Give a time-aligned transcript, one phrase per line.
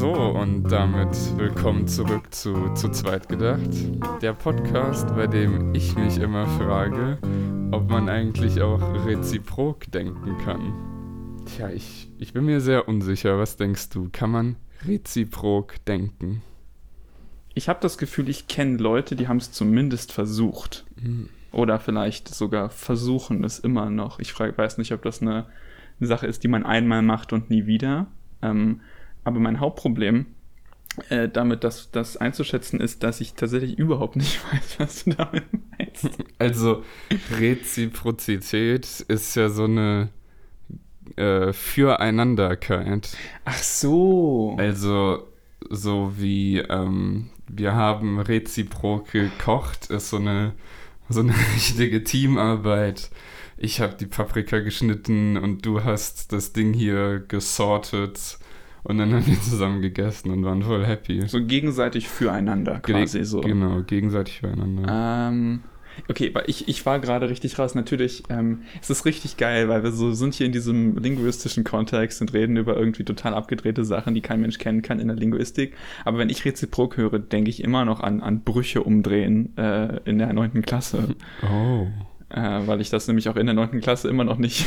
[0.00, 3.68] So, und damit willkommen zurück zu Zu zweit gedacht.
[4.22, 7.18] Der Podcast, bei dem ich mich immer frage,
[7.70, 11.42] ob man eigentlich auch reziprok denken kann.
[11.44, 13.38] Tja, ich, ich bin mir sehr unsicher.
[13.38, 14.08] Was denkst du?
[14.10, 14.56] Kann man
[14.86, 16.40] reziprok denken?
[17.52, 20.86] Ich habe das Gefühl, ich kenne Leute, die haben es zumindest versucht.
[21.02, 21.28] Hm.
[21.52, 24.18] Oder vielleicht sogar versuchen es immer noch.
[24.18, 25.44] Ich frag, weiß nicht, ob das eine,
[25.98, 28.06] eine Sache ist, die man einmal macht und nie wieder.
[28.40, 28.80] Ähm,
[29.24, 30.26] aber mein Hauptproblem
[31.08, 35.44] äh, damit, das, das einzuschätzen, ist, dass ich tatsächlich überhaupt nicht weiß, was du damit
[35.78, 36.08] meinst.
[36.38, 36.82] Also,
[37.38, 40.10] Reziprozität ist ja so eine
[41.16, 43.16] äh, Füreinanderkeit.
[43.44, 44.56] Ach so.
[44.58, 45.28] Also,
[45.68, 50.54] so wie ähm, wir haben reziprok gekocht, ist so eine,
[51.08, 53.10] so eine richtige Teamarbeit.
[53.56, 58.38] Ich habe die Paprika geschnitten und du hast das Ding hier gesortet.
[58.82, 61.22] Und dann haben wir zusammen gegessen und waren voll happy.
[61.26, 63.40] So gegenseitig füreinander quasi so.
[63.40, 65.28] Genau, gegenseitig füreinander.
[65.28, 65.60] Ähm,
[66.08, 67.74] okay, aber ich, ich war gerade richtig raus.
[67.74, 72.20] Natürlich, ähm, es ist richtig geil, weil wir so sind hier in diesem linguistischen Kontext
[72.20, 75.74] und reden über irgendwie total abgedrehte Sachen, die kein Mensch kennen kann in der Linguistik.
[76.04, 80.18] Aber wenn ich reziprok höre, denke ich immer noch an, an Brüche umdrehen äh, in
[80.18, 81.08] der neunten Klasse.
[81.42, 81.86] Oh.
[82.28, 84.66] Äh, weil ich das nämlich auch in der neunten Klasse immer noch nicht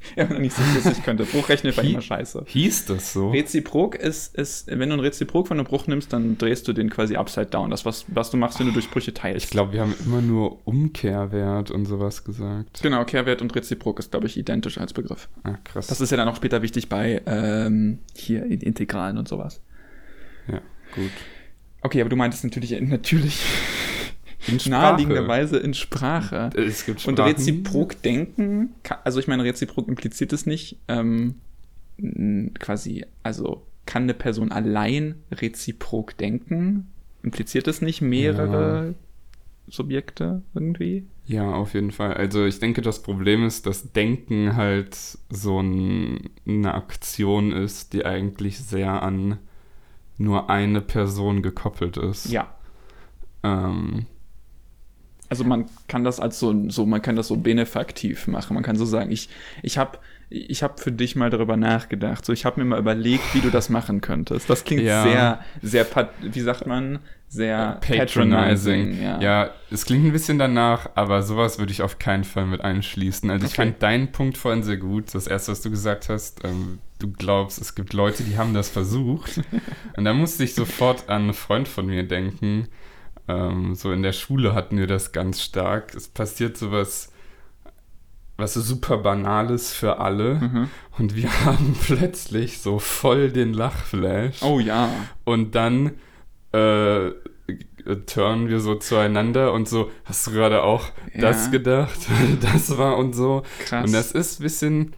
[0.16, 1.24] immer noch nicht so flüssig könnte.
[1.24, 2.44] Bruchrechnen war Hi- immer scheiße.
[2.46, 3.30] Hieß das so?
[3.30, 6.90] Reziprok ist, ist, wenn du einen Reziprok von einem Bruch nimmst, dann drehst du den
[6.90, 7.70] quasi upside down.
[7.70, 9.44] Das, was, was du machst, wenn du durch Brüche teilst.
[9.46, 12.80] Ich glaube, wir haben immer nur Umkehrwert und sowas gesagt.
[12.82, 15.28] Genau, Kehrwert und Reziprok ist, glaube ich, identisch als Begriff.
[15.44, 15.86] Ah, krass.
[15.88, 19.60] Das ist ja dann auch später wichtig bei ähm, hier in Integralen und sowas.
[20.48, 20.60] ja,
[20.94, 21.10] gut.
[21.80, 23.40] Okay, aber du meintest natürlich, natürlich
[24.46, 26.50] In naheliegenderweise in Sprache.
[26.54, 31.34] Es gibt Und Sprachen- reziprok denken, also ich meine, reziprok impliziert es nicht, ähm,
[32.58, 36.88] quasi, also kann eine Person allein reziprok denken?
[37.22, 38.94] Impliziert es nicht mehrere
[39.66, 41.06] Subjekte irgendwie?
[41.26, 42.14] Ja, auf jeden Fall.
[42.14, 44.96] Also ich denke, das Problem ist, dass Denken halt
[45.28, 49.38] so ein, eine Aktion ist, die eigentlich sehr an
[50.16, 52.30] nur eine Person gekoppelt ist.
[52.30, 52.54] Ja.
[53.42, 54.06] Ähm,
[55.28, 58.54] Also man kann das als so, so man kann das so benefaktiv machen.
[58.54, 59.28] Man kann so sagen, ich,
[59.62, 59.98] ich habe
[60.30, 62.24] ich hab für dich mal darüber nachgedacht.
[62.24, 64.48] So, ich habe mir mal überlegt, wie du das machen könntest.
[64.50, 65.02] Das klingt Ja.
[65.02, 69.02] sehr, sehr, pat- wie sagt man, sehr patronizing.
[69.02, 69.20] ja.
[69.20, 69.50] Ja.
[69.70, 73.30] es klingt ein bisschen danach, aber sowas würde ich auf keinen Fall mit einschließen.
[73.30, 73.62] Also ich Okay.
[73.62, 75.14] fand deinen Punkt vorhin sehr gut.
[75.14, 78.68] Das erste, was du gesagt hast, ähm, du glaubst, es gibt Leute, die haben das
[78.68, 79.40] versucht.
[79.96, 82.68] Und da musste ich sofort an einen Freund von mir denken.
[83.28, 85.94] Ähm, so in der Schule hatten wir das ganz stark.
[85.94, 87.12] Es passiert sowas,
[88.36, 90.36] was so super Banales für alle.
[90.36, 90.70] Mhm.
[90.98, 94.42] Und wir haben plötzlich so voll den Lachflash.
[94.42, 94.88] Oh ja.
[95.24, 95.92] Und dann
[96.52, 97.10] äh,
[98.06, 100.84] turnen wir so zueinander und so, hast du gerade auch
[101.14, 101.20] Ja.
[101.20, 101.98] das gedacht?
[102.40, 103.42] das war und so.
[103.64, 103.86] Krass.
[103.86, 104.92] Und das ist ein bisschen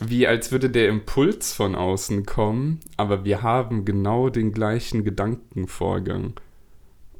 [0.00, 6.34] wie als würde der Impuls von außen kommen, aber wir haben genau den gleichen Gedankenvorgang.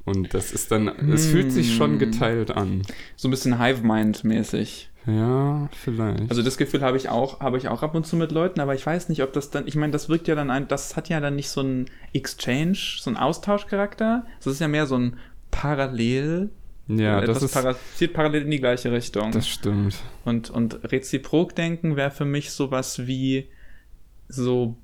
[0.09, 1.99] Und das ist dann, es fühlt sich schon Hm.
[1.99, 2.83] geteilt an.
[3.17, 4.91] So ein bisschen Hive-Mind-mäßig.
[5.07, 6.29] Ja, vielleicht.
[6.29, 8.75] Also das Gefühl habe ich auch, habe ich auch ab und zu mit Leuten, aber
[8.75, 11.09] ich weiß nicht, ob das dann, ich meine, das wirkt ja dann ein, das hat
[11.09, 14.27] ja dann nicht so ein Exchange, so ein Austauschcharakter.
[14.39, 15.17] Das ist ja mehr so ein
[15.51, 16.51] Parallel.
[16.89, 19.31] ja, das etwas ist, para passiert parallel in die gleiche Richtung.
[19.33, 19.97] das stimmt.
[20.27, 23.49] Und, und Reziprok-Denken wäre für mich sowas wie
[24.29, 24.77] so.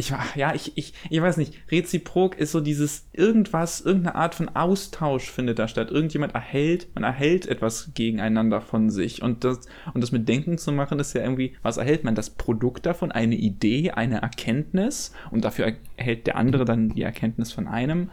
[0.00, 1.54] Ich, ja, ich, ich, ich weiß nicht.
[1.70, 5.90] Reziprok ist so dieses irgendwas, irgendeine Art von Austausch findet da statt.
[5.90, 9.22] Irgendjemand erhält, man erhält etwas gegeneinander von sich.
[9.22, 9.60] Und das,
[9.92, 12.14] und das mit Denken zu machen, ist ja irgendwie, was erhält man?
[12.14, 15.12] Das Produkt davon, eine Idee, eine Erkenntnis.
[15.30, 18.10] Und dafür erhält der andere dann die Erkenntnis von einem.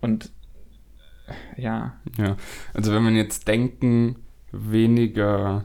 [0.00, 0.30] Und
[1.56, 2.36] ja, Ja,
[2.74, 4.16] also wenn man jetzt Denken
[4.52, 5.64] weniger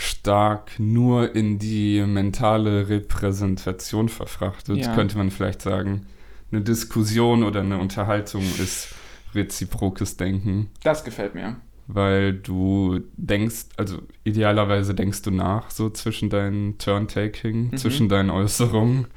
[0.00, 4.94] stark nur in die mentale Repräsentation verfrachtet, Ja.
[4.94, 6.06] könnte man vielleicht sagen,
[6.52, 8.94] eine Diskussion oder eine Unterhaltung ist
[9.34, 11.56] reziprokes Denken, das gefällt mir.
[11.88, 17.76] weil du denkst, also idealerweise denkst du nach so zwischen deinen Turn-Taking, Mhm.
[17.76, 19.08] zwischen deinen Äußerungen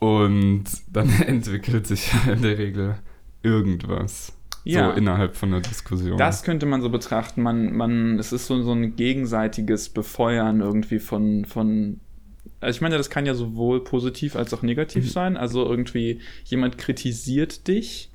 [0.00, 2.98] und dann entwickelt sich ja in der Regel
[3.42, 4.32] irgendwas.
[4.64, 4.90] Ja.
[4.90, 6.18] So innerhalb von einer Diskussion.
[6.18, 7.42] Das könnte man so betrachten.
[7.42, 12.00] Man, man, es ist so, so ein gegenseitiges Befeuern irgendwie von, von.
[12.60, 15.08] Also ich meine, das kann ja sowohl positiv als auch negativ Mhm.
[15.08, 15.36] sein.
[15.36, 18.10] Also irgendwie jemand kritisiert dich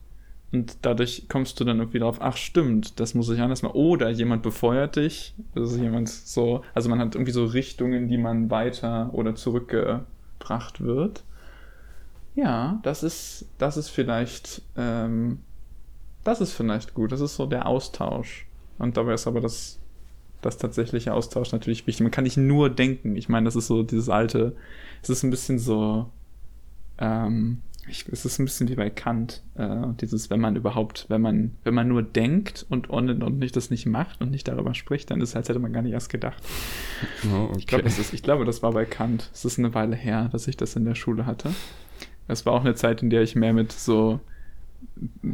[0.51, 3.75] und dadurch kommst du dann irgendwie drauf, ach stimmt, das muss ich anders machen.
[3.75, 5.33] Oder jemand befeuert dich.
[5.55, 11.23] Also jemand so, also man hat irgendwie so Richtungen, die man weiter oder zurückgebracht wird.
[12.35, 15.39] Ja, das ist, das ist vielleicht, ähm,
[16.25, 17.13] das ist vielleicht gut.
[17.13, 18.45] Das ist so der Austausch.
[18.77, 19.79] Und dabei ist aber das,
[20.41, 22.01] das tatsächliche Austausch natürlich wichtig.
[22.03, 23.15] Man kann nicht nur denken.
[23.15, 24.55] Ich meine, das ist so dieses alte,
[25.01, 26.09] es ist ein bisschen so,
[26.97, 29.67] ähm, ich, es ist ein bisschen wie bei Kant, äh,
[30.01, 33.69] dieses, wenn man überhaupt, wenn man, wenn man nur denkt und, und, und nicht das
[33.69, 36.09] nicht macht und nicht darüber spricht, dann ist es, als hätte man gar nicht erst
[36.09, 36.41] gedacht.
[37.31, 37.55] Oh, okay.
[37.59, 39.29] Ich glaube, das, ist- ich glaube, das war bei Kant.
[39.33, 41.51] Es ist eine Weile her, dass ich das in der Schule hatte.
[42.27, 44.19] Es war auch eine Zeit, in der ich mehr mit so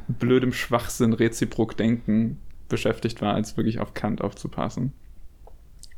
[0.07, 2.37] blödem Schwachsinn, reziprok Denken
[2.69, 4.93] beschäftigt war, als wirklich auf Kant aufzupassen.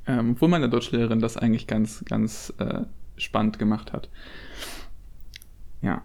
[0.06, 2.82] Ähm, obwohl meine Deutschlehrerin das eigentlich ganz, ganz äh,
[3.16, 4.10] spannend gemacht hat.
[5.82, 6.04] Ja.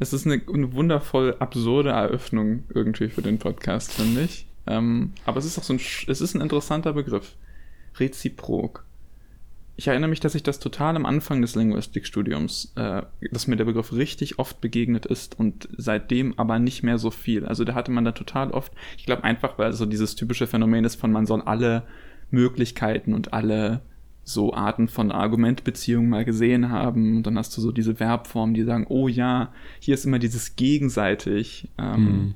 [0.00, 4.46] Es ist eine, eine wundervoll absurde Eröffnung irgendwie für den Podcast, finde ich.
[4.66, 7.36] Ähm, aber es ist auch so ein, es ist ein interessanter Begriff.
[7.96, 8.84] Reziprok.
[9.78, 13.64] Ich erinnere mich, dass ich das total am Anfang des Linguistikstudiums, äh, dass mir der
[13.64, 17.46] Begriff richtig oft begegnet ist und seitdem aber nicht mehr so viel.
[17.46, 20.84] Also da hatte man da total oft, ich glaube einfach, weil so dieses typische Phänomen
[20.84, 21.84] ist von, man soll alle
[22.32, 23.80] Möglichkeiten und alle
[24.24, 27.18] so Arten von Argumentbeziehungen mal gesehen haben.
[27.18, 30.56] Und dann hast du so diese Verbformen, die sagen, oh ja, hier ist immer dieses
[30.56, 31.68] gegenseitig.
[31.78, 32.34] Ähm, Mhm.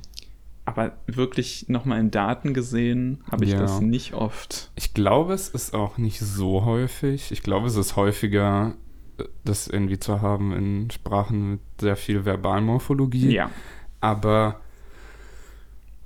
[0.65, 3.59] Aber wirklich nochmal in Daten gesehen, habe ich Ja.
[3.59, 4.71] das nicht oft.
[4.77, 7.33] Ich glaube, es ist auch nicht so häufig.
[7.33, 8.75] Ich glaube, es ist häufiger,
[9.19, 13.31] äh, das irgendwie zu haben in Sprachen mit sehr viel Verbalmorphologie.
[13.33, 13.51] Ja.
[14.01, 14.61] Aber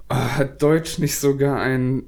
[0.08, 2.04] äh, hat Deutsch nicht sogar ein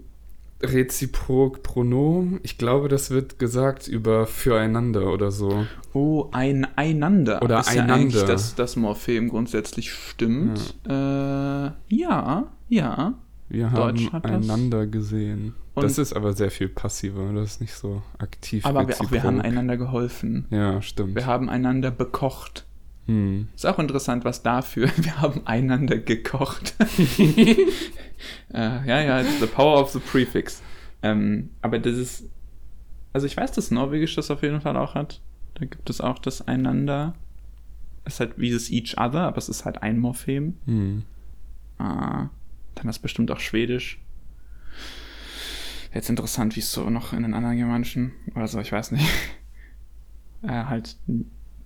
[0.62, 2.40] reziprok Pronomen?
[2.42, 5.66] Ich glaube, das wird gesagt über füreinander oder so.
[5.92, 7.42] Oh, ein einander.
[7.42, 7.94] Oder ist Ja einander.
[7.94, 10.74] eigentlich, dass das Morphem grundsätzlich stimmt.
[10.86, 13.14] Äh, ja, ja.
[13.50, 14.30] Wir Deutsch haben hat das.
[14.32, 15.54] einander gesehen.
[15.74, 17.32] Und- das ist aber sehr viel passiver.
[17.32, 18.66] Das ist nicht so aktiv.
[18.66, 20.46] Aber wir, auch wir haben einander geholfen.
[20.50, 21.14] Ja, stimmt.
[21.14, 22.66] Wir haben einander bekocht.
[23.08, 23.48] Hm.
[23.54, 24.90] Ist auch interessant, was dafür.
[24.96, 26.74] Wir haben einander gekocht.
[28.52, 30.62] äh, ja, ja, the power of the prefix.
[31.02, 32.30] Ähm, aber das ist.
[33.14, 35.22] Also ich weiß, dass Norwegisch das auf jeden Fall auch hat.
[35.54, 37.14] Da gibt es auch das einander.
[38.04, 40.58] Es ist halt wie das each other, aber es ist halt ein Morphem.
[40.66, 41.04] Hm.
[41.78, 42.28] Ah,
[42.74, 44.00] dann ist bestimmt auch Schwedisch.
[45.94, 49.08] Jetzt interessant, wie es so noch in den anderen germanischen oder so, ich weiß nicht.
[50.42, 50.96] äh, halt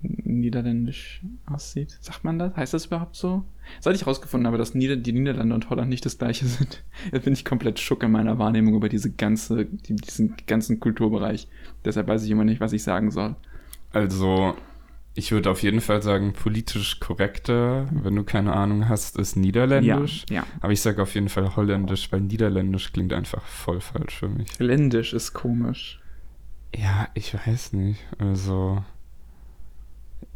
[0.02, 1.96] Niederländisch aussieht.
[2.00, 2.56] Sagt man das?
[2.56, 3.44] Heißt das überhaupt so?
[3.81, 6.82] Seit ich herausgefunden habe, dass Nieder die Niederlande und Holland nicht das gleiche sind,
[7.12, 11.49] jetzt bin ich komplett schock in meiner Wahrnehmung über diese ganze, die, diesen ganzen Kulturbereich.
[11.84, 13.37] Deshalb weiß ich immer nicht, was ich sagen soll.
[13.93, 14.56] Also,
[15.14, 20.25] ich würde auf jeden Fall sagen, politisch korrekter, wenn du keine Ahnung hast, ist Niederländisch.
[20.31, 20.46] Ja, ja.
[20.60, 24.58] Aber ich sage auf jeden Fall Holländisch, weil Niederländisch klingt einfach voll falsch für mich.
[24.58, 26.00] Ländisch ist komisch.
[26.75, 28.00] Ja, ich weiß nicht.
[28.19, 28.82] Also,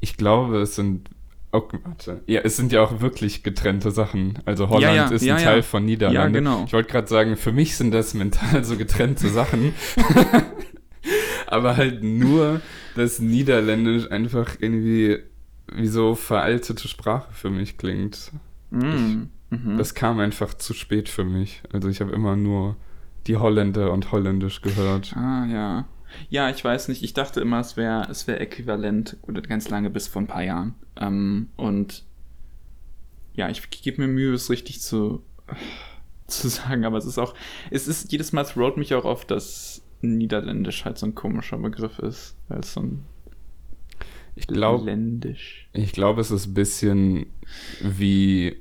[0.01, 1.09] ich glaube, es sind.
[1.53, 2.23] Oh, warte.
[2.27, 4.39] Ja, es sind ja auch wirklich getrennte Sachen.
[4.45, 5.47] Also Holland ja, ist ja, ein ja.
[5.47, 6.21] Teil von Niederlande.
[6.21, 6.65] Ja, genau.
[6.67, 9.75] Ich wollte gerade sagen, für mich sind das mental so getrennte Sachen.
[11.47, 12.61] Aber halt nur,
[12.97, 15.19] dass Niederländisch einfach irgendwie
[15.73, 18.33] wie so veraltete Sprache für mich klingt.
[18.71, 19.29] Mm.
[19.51, 19.79] Mhm.
[19.79, 21.63] Das kam einfach zu spät für mich.
[21.73, 22.77] Also ich habe immer nur
[23.27, 25.15] die Holländer und Holländisch gehört.
[25.17, 25.85] Ah, ja.
[26.29, 27.03] Ja, ich weiß nicht.
[27.03, 30.43] Ich dachte immer, es wäre es wär äquivalent oder ganz lange bis vor ein paar
[30.43, 30.75] Jahren.
[30.97, 32.05] Ähm, und
[33.35, 35.23] ja, ich gebe mir Mühe, es richtig zu,
[36.27, 37.35] zu sagen, aber es ist auch,
[37.71, 41.99] es ist, jedes Mal throwt mich auch auf, dass Niederländisch halt so ein komischer Begriff
[41.99, 43.05] ist, weil es so ein
[44.35, 44.91] Ich glaube.
[45.73, 47.27] Ich glaube, es ist ein bisschen
[47.81, 48.57] wie,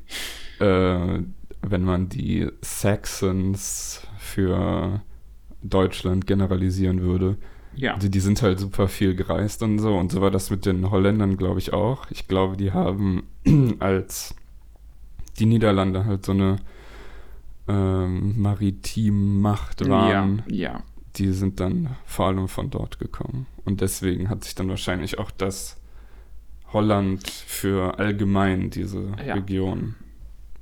[0.60, 1.20] äh,
[1.62, 5.02] wenn man die Saxons für
[5.70, 7.38] Deutschland generalisieren würde.
[7.76, 7.96] Ja.
[7.96, 9.96] Also die sind halt super viel gereist und so.
[9.98, 12.10] Und so war das mit den Holländern, glaube ich, auch.
[12.10, 13.24] Ich glaube, die haben
[13.80, 14.36] als
[15.40, 16.58] die Niederlande halt so eine
[17.68, 20.44] ähm, Maritimmacht waren.
[20.48, 20.84] Ja, ja.
[21.18, 23.46] Die sind dann vor allem von dort gekommen.
[23.64, 25.78] Und deswegen hat sich dann wahrscheinlich auch das
[26.72, 29.36] Holland für allgemein diese Ja.
[29.36, 29.96] Region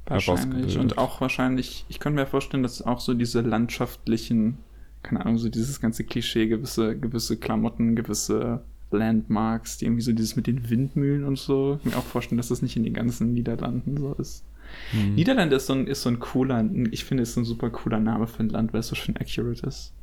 [0.05, 0.77] Wahrscheinlich.
[0.77, 4.57] Und auch wahrscheinlich, ich könnte mir vorstellen, dass auch so diese landschaftlichen,
[5.03, 10.35] keine Ahnung, so dieses ganze Klischee, gewisse, gewisse Klamotten, gewisse Landmarks, die irgendwie so dieses
[10.35, 12.93] mit den Windmühlen und so, ich kann mir auch vorstellen, dass das nicht in den
[12.93, 14.43] ganzen Niederlanden so ist.
[14.91, 15.15] Hm.
[15.15, 17.99] Niederlande ist so ein, ist so ein cooler, ich finde, ist so ein super cooler
[17.99, 19.93] Name für ein Land, weil es so schön accurate ist.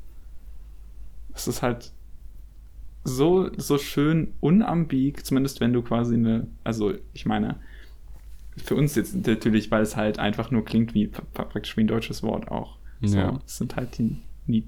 [1.34, 1.92] Es ist halt
[3.04, 7.56] so, so schön unambig, zumindest wenn du quasi eine, also ich meine,
[8.56, 11.86] für uns jetzt natürlich, weil es halt einfach nur klingt wie pra- praktisch wie ein
[11.86, 12.76] deutsches Wort auch.
[13.00, 13.40] So, Ja.
[13.46, 14.16] Es sind halt die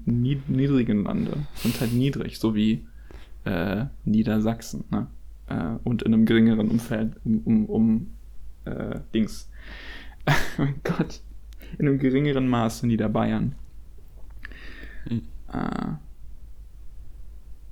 [0.05, 1.45] niedrigen Lande.
[1.55, 2.85] Sind halt niedrig, so wie
[3.45, 5.07] äh, Niedersachsen, ne?
[5.47, 8.07] äh, und in einem geringeren Umfeld um, um, um
[8.65, 9.49] äh, Dings.
[10.27, 11.21] oh mein Gott.
[11.77, 13.55] In einem geringeren Maße Niederbayern.
[15.07, 15.21] Hm.
[15.51, 15.93] Äh,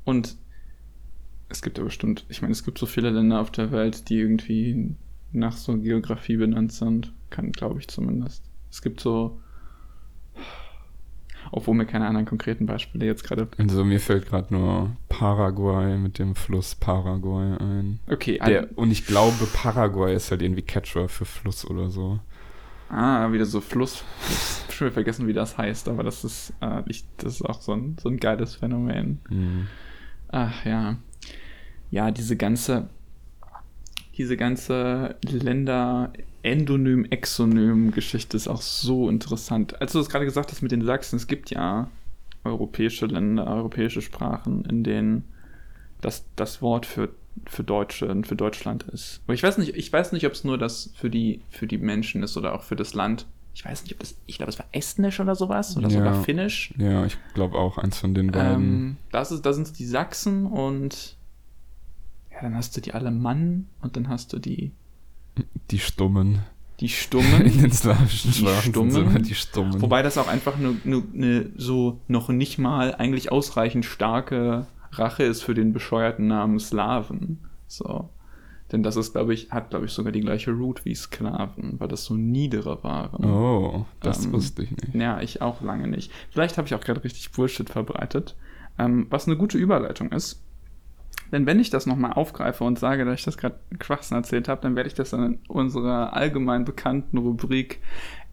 [0.06, 0.38] und
[1.50, 4.20] es gibt ja bestimmt, ich meine, es gibt so viele Länder auf der Welt, die
[4.20, 4.96] irgendwie
[5.32, 7.14] nach so Geografie benannt sind.
[7.30, 8.44] Kann, glaube ich zumindest.
[8.70, 9.40] Es gibt so,
[11.52, 13.48] obwohl mir keine anderen konkreten Beispiele jetzt gerade.
[13.58, 18.00] Also mir fällt gerade nur Paraguay mit dem Fluss Paraguay ein.
[18.10, 22.20] Okay, Der, und ich glaube, Paraguay ist halt irgendwie Catcher für Fluss oder so.
[22.90, 24.04] Ah, wieder so Fluss.
[24.30, 27.62] Ich hab schon vergessen, wie das heißt, aber das ist, äh, ich, das ist auch
[27.62, 29.20] so ein, so ein geiles Phänomen.
[29.30, 29.68] Hm.
[30.28, 30.98] Ach ja.
[31.90, 32.90] Ja, diese ganze,
[34.22, 36.14] diese ganze Länder
[36.44, 39.82] Endonym, Exonym Geschichte ist auch so interessant.
[39.82, 41.90] Als du das gerade gesagt hast mit den Sachsen, es gibt ja
[42.44, 45.24] europäische Länder, europäische Sprachen, in denen
[46.02, 47.10] das, das Wort für,
[47.48, 49.22] für Deutsche und für Deutschland ist.
[49.26, 51.80] Aber ich weiß nicht, ich weiß nicht, ob es nur das für die, für die
[51.80, 53.26] Menschen ist oder auch für das Land.
[53.56, 55.98] Ich weiß nicht, ob das, ich glaube, es war Estnisch oder sowas oder Ja.
[55.98, 56.74] sogar Finnisch.
[56.78, 58.54] Ja, ich glaube auch eins von den beiden.
[58.54, 61.18] Ähm, das ist, da sind die Sachsen und
[62.42, 64.72] ja, dann hast du die Alemannen und dann hast du die,
[65.70, 66.40] die Stummen.
[66.80, 67.44] die In Stummen.
[67.62, 69.24] den slawischen Die Sprachen sind Stummen.
[69.24, 69.82] die Stummen.
[69.82, 75.24] Wobei das auch einfach eine ne, ne so noch nicht mal eigentlich ausreichend starke Rache
[75.24, 77.40] ist für den bescheuerten Namen Slaven.
[77.68, 78.10] So.
[78.72, 81.90] Denn das ist, glaube ich, hat, glaube ich, sogar die gleiche Root wie Sklaven, weil
[81.90, 83.26] das so niedere waren.
[83.26, 84.96] oh, das Ähm, wusste ich nicht.
[84.96, 86.10] Ja, ich auch lange nicht.
[86.30, 88.36] Vielleicht habe ich auch gerade richtig Bullshit verbreitet.
[88.80, 90.42] Ähm, was eine gute Überleitung ist.
[91.32, 94.62] Denn wenn ich das nochmal aufgreife und sage, dass ich das gerade Schwachsinn erzählt habe,
[94.62, 97.80] dann werde ich das in unserer allgemein bekannten Rubrik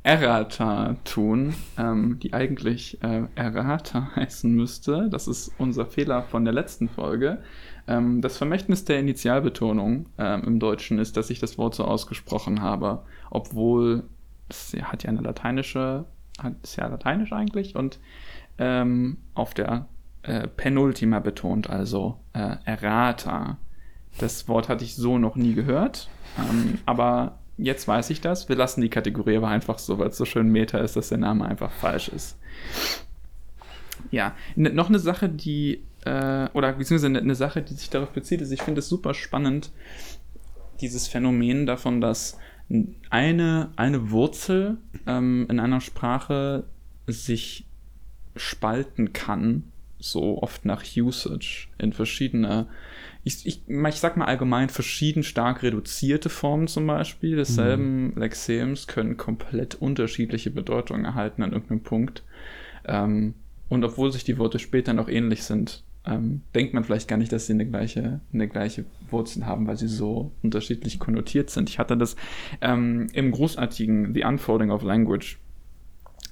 [0.03, 5.09] Errata tun, ähm, die eigentlich äh, Errata heißen müsste.
[5.11, 7.43] Das ist unser Fehler von der letzten Folge.
[7.87, 12.63] Ähm, das Vermächtnis der Initialbetonung ähm, im Deutschen ist, dass ich das Wort so ausgesprochen
[12.63, 14.05] habe, obwohl
[14.49, 16.05] es ja- hat ja eine lateinische,
[16.43, 17.99] hat, ist ja lateinisch eigentlich und
[18.59, 19.87] ähm, auf der
[20.23, 23.59] äh, Penultima betont, also äh, Errata.
[24.19, 26.09] Das Wort hatte ich so noch nie gehört,
[26.39, 28.49] ähm, aber jetzt weiß ich das.
[28.49, 31.19] Wir lassen die Kategorie aber einfach so, weil es so schön Meta ist, dass der
[31.19, 32.39] Name einfach falsch ist.
[34.11, 38.11] Ja, ne, noch eine Sache, die, äh, oder beziehungsweise eine, eine Sache, die sich darauf
[38.11, 39.71] bezieht, ist, ich finde es super spannend,
[40.81, 42.39] dieses Phänomen davon, dass
[43.11, 46.65] eine, eine Wurzel ähm, in einer Sprache
[47.07, 47.67] sich
[48.37, 49.65] spalten kann,
[49.99, 52.69] so oft nach Usage in verschiedene,
[53.25, 59.17] ich, ich, ich sag mal allgemein, verschieden stark reduzierte Formen zum Beispiel desselben Lexems können
[59.17, 62.23] komplett unterschiedliche Bedeutungen erhalten an irgendeinem Punkt.
[62.87, 63.35] Ähm,
[63.69, 67.33] und obwohl sich die Worte später noch ähnlich sind, ähm, denkt man vielleicht gar nicht,
[67.33, 71.69] dass sie eine gleiche, eine gleiche Wurzel haben, weil sie so unterschiedlich konnotiert sind.
[71.69, 72.17] Ich hatte das
[72.61, 75.39] ähm, im großartigen The Unfolding of Language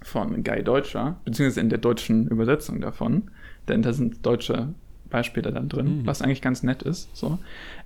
[0.02, 3.30] von Guy Deutscher, beziehungsweise in der deutschen Übersetzung davon,
[3.68, 4.68] denn da sind deutsche
[5.10, 6.06] Beispiele dann drin, Mhm.
[6.06, 7.08] was eigentlich ganz nett ist.
[7.16, 7.38] So,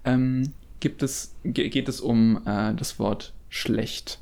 [0.04, 4.20] ähm, gibt es, ge geht es um äh, das Wort schlecht.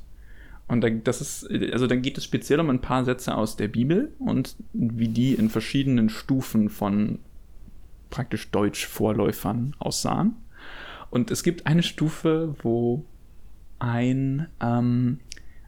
[0.67, 3.69] Und da, das ist, also dann geht es speziell um ein paar Sätze aus der
[3.69, 7.21] Bibel und wie die in verschiedenen Stufen von
[8.11, 10.37] praktisch Deutsch-Vorläufern aussahen.
[11.11, 13.05] Und es gibt eine Stufe, wo
[13.79, 15.21] ein ähm,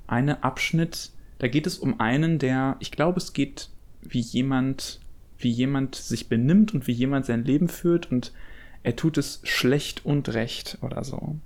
[0.07, 3.71] eine Abschnitt, da geht es um einen, der, ich glaube, es geht,
[4.03, 5.01] wie jemand,
[5.43, 8.33] wie jemand sich benimmt und wie jemand sein Leben führt und
[8.83, 11.37] er tut es schlecht und recht oder so.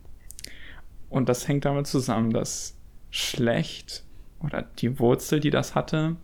[1.11, 2.77] Und das hängt damit zusammen, dass
[3.11, 4.05] schlecht
[4.41, 6.17] oder die Wurzel, die das hatte,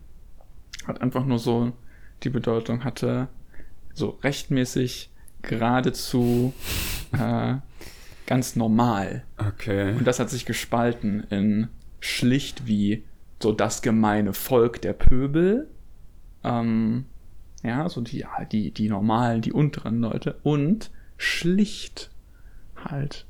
[0.85, 1.73] hat einfach nur so
[2.23, 3.27] die Bedeutung hatte,
[3.93, 5.09] so rechtmäßig,
[5.41, 6.53] geradezu,
[7.13, 7.55] äh,
[8.25, 9.23] ganz normal.
[9.37, 9.93] Okay.
[9.93, 11.67] Und das hat sich gespalten in
[11.99, 13.03] schlicht wie
[13.41, 15.67] so das gemeine Volk der Pöbel.
[16.43, 17.05] Ähm,
[17.63, 20.39] ja, so die, ja, die, die normalen, die unteren Leute.
[20.43, 22.09] Und schlicht
[22.75, 23.25] halt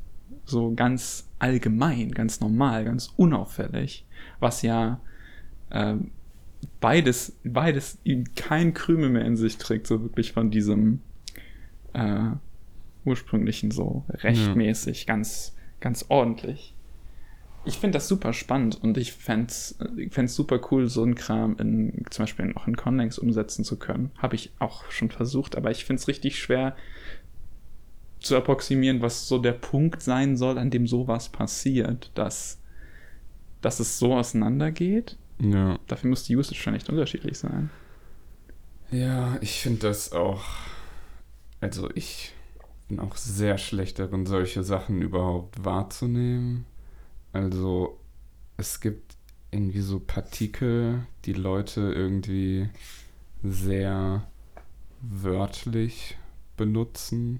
[0.46, 4.06] so ganz allgemein, ganz normal, ganz unauffällig.
[4.40, 5.02] Was ja
[5.72, 6.12] ähm,
[6.80, 8.00] beides, beides
[8.36, 11.02] kein Krümel mehr in sich trägt, so wirklich von diesem
[11.94, 12.32] äh,
[13.06, 16.76] ursprünglichen so rechtmäßig, ganz, ganz ordentlich.
[17.64, 19.76] Ich finde das super spannend und ich fände es
[20.36, 24.12] super cool, so einen Kram in, zum Beispiel auch in Connex umsetzen zu können.
[24.18, 26.76] Habe ich auch schon versucht, aber ich finde es richtig schwer
[28.20, 32.60] zu approximieren, was so der Punkt sein soll, an dem sowas passiert, dass,
[33.62, 35.18] dass es so auseinandergeht.
[35.40, 35.80] Ja.
[35.88, 37.70] Dafür muss die Usage schon echt unterschiedlich sein.
[38.92, 40.44] Ja, ich finde das auch.
[41.60, 42.34] Also ich.
[42.90, 46.66] bin auch sehr schlecht darin, solche Sachen überhaupt wahrzunehmen.
[47.34, 48.00] Also
[48.58, 49.16] es gibt
[49.52, 52.70] irgendwie so Partikel, die Leute irgendwie
[53.44, 54.28] sehr
[55.02, 56.18] wörtlich
[56.58, 57.40] benutzen,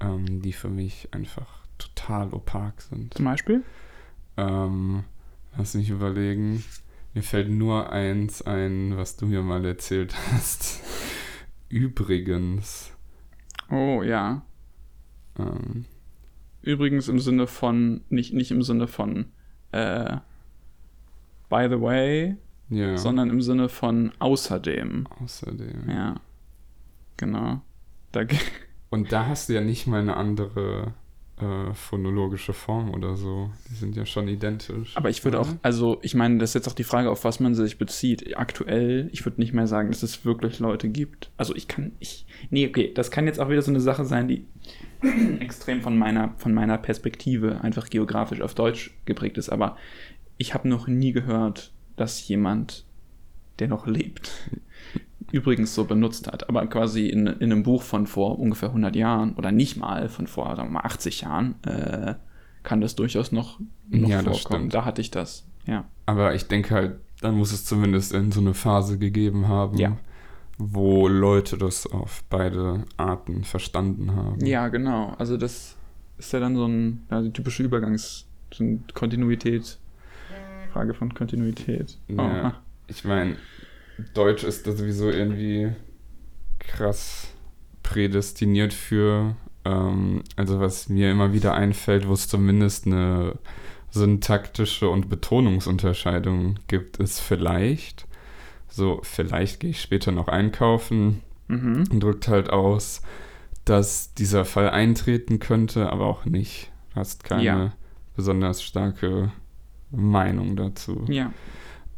[0.00, 3.14] ähm, die für mich einfach total opak sind.
[3.14, 3.62] Zum Beispiel?
[4.36, 5.04] Ähm,
[5.56, 6.64] lass mich überlegen.
[7.14, 10.80] Mir fällt nur eins ein, was du mir mal erzählt hast.
[11.68, 12.92] Übrigens.
[13.70, 14.42] Oh, ja.
[15.38, 15.84] Ähm,
[16.62, 19.26] Übrigens im Sinne von, nicht, nicht im Sinne von,
[19.72, 20.16] äh,
[21.48, 22.36] by the way,
[22.68, 22.96] ja.
[22.96, 25.06] sondern im Sinne von außerdem.
[25.22, 25.88] Außerdem.
[25.88, 26.20] Ja.
[27.16, 27.62] Genau.
[28.12, 28.22] Da,
[28.90, 30.94] Und da hast du ja nicht mal eine andere
[31.40, 33.50] äh, phonologische Form oder so.
[33.70, 34.96] Die sind ja schon identisch.
[34.96, 37.38] aber ich würde auch, also ich meine, das ist jetzt auch die Frage, auf was
[37.38, 38.36] man sich bezieht.
[38.36, 41.30] Aktuell, ich würde nicht mehr sagen, dass es wirklich Leute gibt.
[41.36, 44.26] Also ich kann, ich, nee, okay, das kann jetzt auch wieder so eine Sache sein,
[44.26, 44.46] die
[45.40, 49.48] extrem von meiner, von meiner Perspektive einfach geografisch auf Deutsch geprägt ist.
[49.48, 49.76] Aber
[50.36, 52.84] ich habe noch nie gehört, dass jemand,
[53.58, 54.30] der noch lebt,
[55.32, 56.48] übrigens so benutzt hat.
[56.48, 60.26] Aber quasi in, in einem Buch von vor ungefähr 100 Jahren oder nicht mal von
[60.26, 62.14] vor, sagen wir mal, 80 Jahren, äh,
[62.62, 64.68] kann das durchaus noch, noch Ja, vorkommen.
[64.68, 65.84] Da hatte ich das, ja.
[66.06, 69.96] Aber ich denke halt, dann muss es zumindest in so eine Phase gegeben haben, Ja.
[70.58, 74.44] Wo Leute das auf beide Arten verstanden haben.
[74.44, 75.14] Ja, genau.
[75.18, 75.76] Also das
[76.18, 79.78] ist ja dann so ein, die typische Übergangs, so eine Kontinuität.
[80.72, 81.96] Frage von Kontinuität.
[82.10, 82.60] Oh, Ja.
[82.88, 83.36] Ich meine,
[84.14, 85.72] Deutsch ist da sowieso irgendwie
[86.58, 87.28] krass
[87.82, 93.38] prädestiniert für, ähm, also was mir immer wieder einfällt, wo es zumindest eine
[93.90, 98.07] syntaktische und Betonungsunterscheidung gibt, ist vielleicht.
[98.78, 101.84] So, vielleicht gehe ich später noch einkaufen Mhm.
[101.90, 103.02] und drückt halt aus,
[103.64, 106.70] dass dieser Fall eintreten könnte, aber auch nicht.
[106.94, 107.72] Du hast keine Ja.
[108.14, 109.32] besonders starke
[109.90, 111.04] Meinung dazu.
[111.08, 111.32] Ja.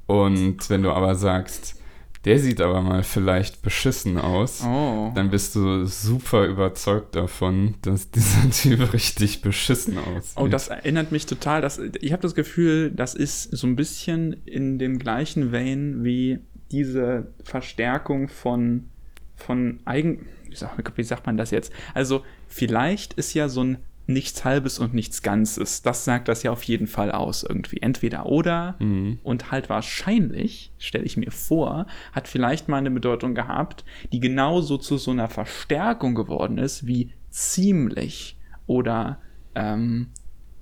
[0.07, 1.77] Und wenn du aber sagst,
[2.25, 5.11] der sieht aber mal vielleicht beschissen aus, Oh.
[5.15, 10.37] dann bist du super überzeugt davon, dass dieser Typ richtig beschissen aussieht.
[10.37, 11.61] Oh, das erinnert mich total.
[11.63, 16.41] Dass, ich habe das Gefühl, das ist so ein bisschen in dem gleichen Vein wie
[16.73, 18.89] diese Verstärkung von,
[19.37, 20.27] von Eigen.
[20.49, 21.73] Wie sagt, wie sagt man das jetzt?
[21.95, 25.83] Also, vielleicht ist ja so ein nichts Halbes und nichts Ganzes.
[25.83, 27.81] Das sagt das ja auf jeden Fall aus irgendwie.
[27.81, 29.21] Entweder oder Mhm.
[29.23, 34.79] und halt wahrscheinlich, stelle ich mir vor, hat vielleicht mal eine Bedeutung gehabt, die genauso
[34.79, 39.21] zu so einer Verstärkung geworden ist wie ziemlich oder
[39.55, 40.09] ähm,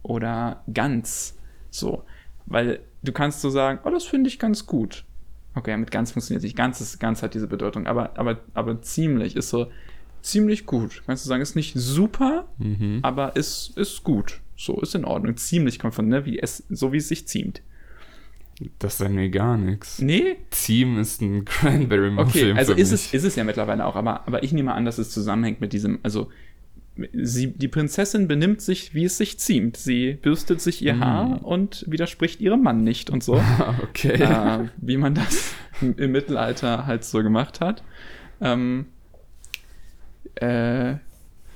[0.02, 1.38] oder ganz
[1.70, 2.04] so,
[2.46, 5.04] weil du kannst so sagen, oh, das finde ich ganz gut.
[5.58, 6.56] Okay, mit ganz funktioniert nicht.
[6.56, 9.66] Ganz ist, ganz hat diese Bedeutung, aber aber aber ziemlich ist so
[10.22, 11.02] ziemlich gut.
[11.06, 13.00] Kannst du sagen, ist nicht super, Mhm.
[13.02, 14.40] aber ist ist gut.
[14.56, 15.36] So ist in Ordnung.
[15.36, 17.62] Ziemlich kommt von ne, wie es so wie es sich ziemt.
[18.80, 20.00] Das sagt mir gar nichts.
[20.00, 23.00] Nee, Team ist ein Cranberry Okay, also ist mich.
[23.06, 25.72] es, ist es ja mittlerweile auch, aber, aber ich nehme an, dass es zusammenhängt mit
[25.72, 26.28] diesem, also
[27.12, 29.76] sie, die Prinzessin benimmt sich, wie es sich ziemt.
[29.76, 31.00] Sie bürstet sich ihr Hm.
[31.00, 33.42] Haar und widerspricht ihrem Mann nicht und so.
[33.82, 34.22] okay.
[34.22, 37.82] äh, wie man das im, im Mittelalter halt so gemacht hat.
[38.40, 38.86] Ähm,
[40.36, 40.94] äh,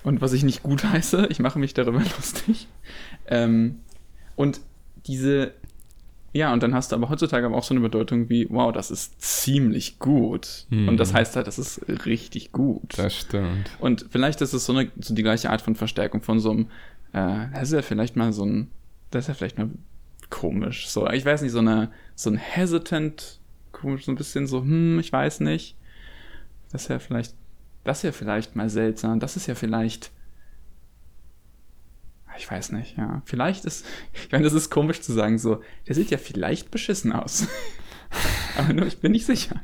[0.04, 2.68] und was ich nicht gut heiße, ich mache mich darüber lustig.
[3.26, 3.80] Ähm,
[4.36, 4.60] und
[5.06, 5.52] diese,
[6.32, 8.90] ja, und dann hast du aber heutzutage aber auch so eine Bedeutung wie, wow, das
[8.90, 10.66] ist ziemlich gut.
[10.70, 10.88] Mhm.
[10.88, 12.96] Und das heißt halt, das ist richtig gut.
[12.96, 13.70] Das stimmt.
[13.80, 16.66] Und vielleicht ist es so, eine, so die gleiche Art von Verstärkung von so einem,
[17.12, 18.70] äh, das ist ja vielleicht mal so ein,
[19.10, 19.68] das ist ja vielleicht mal
[20.30, 20.88] komisch.
[20.88, 23.38] So, ich weiß nicht, so eine, so ein hesitant,
[23.72, 25.76] komisch, so ein bisschen so, hm, ich weiß nicht.
[26.70, 27.34] Das ist ja vielleicht,
[27.84, 29.20] das ist ja vielleicht mal seltsam.
[29.20, 30.10] Das ist ja vielleicht,
[32.36, 33.22] ich weiß nicht, ja.
[33.24, 37.12] Vielleicht ist, ich meine, das ist komisch zu sagen, so, der sieht ja vielleicht beschissen
[37.12, 37.46] aus.
[38.58, 39.60] Aber nur, ich bin nicht sicher.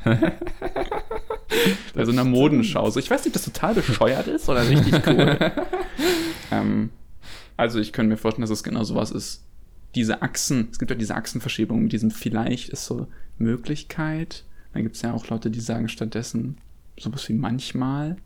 [1.94, 2.88] Bei so einer Modenschau.
[2.90, 5.52] So, ich weiß nicht, ob das total bescheuert ist oder richtig cool.
[6.50, 6.90] ähm,
[7.56, 9.44] also ich könnte mir vorstellen, dass es genau sowas ist.
[9.94, 14.44] Diese Achsen, es gibt ja diese Achsenverschiebung mit diesem vielleicht ist so Möglichkeit.
[14.72, 16.58] Dann gibt es ja auch Leute, die sagen stattdessen
[16.98, 18.16] sowas wie manchmal.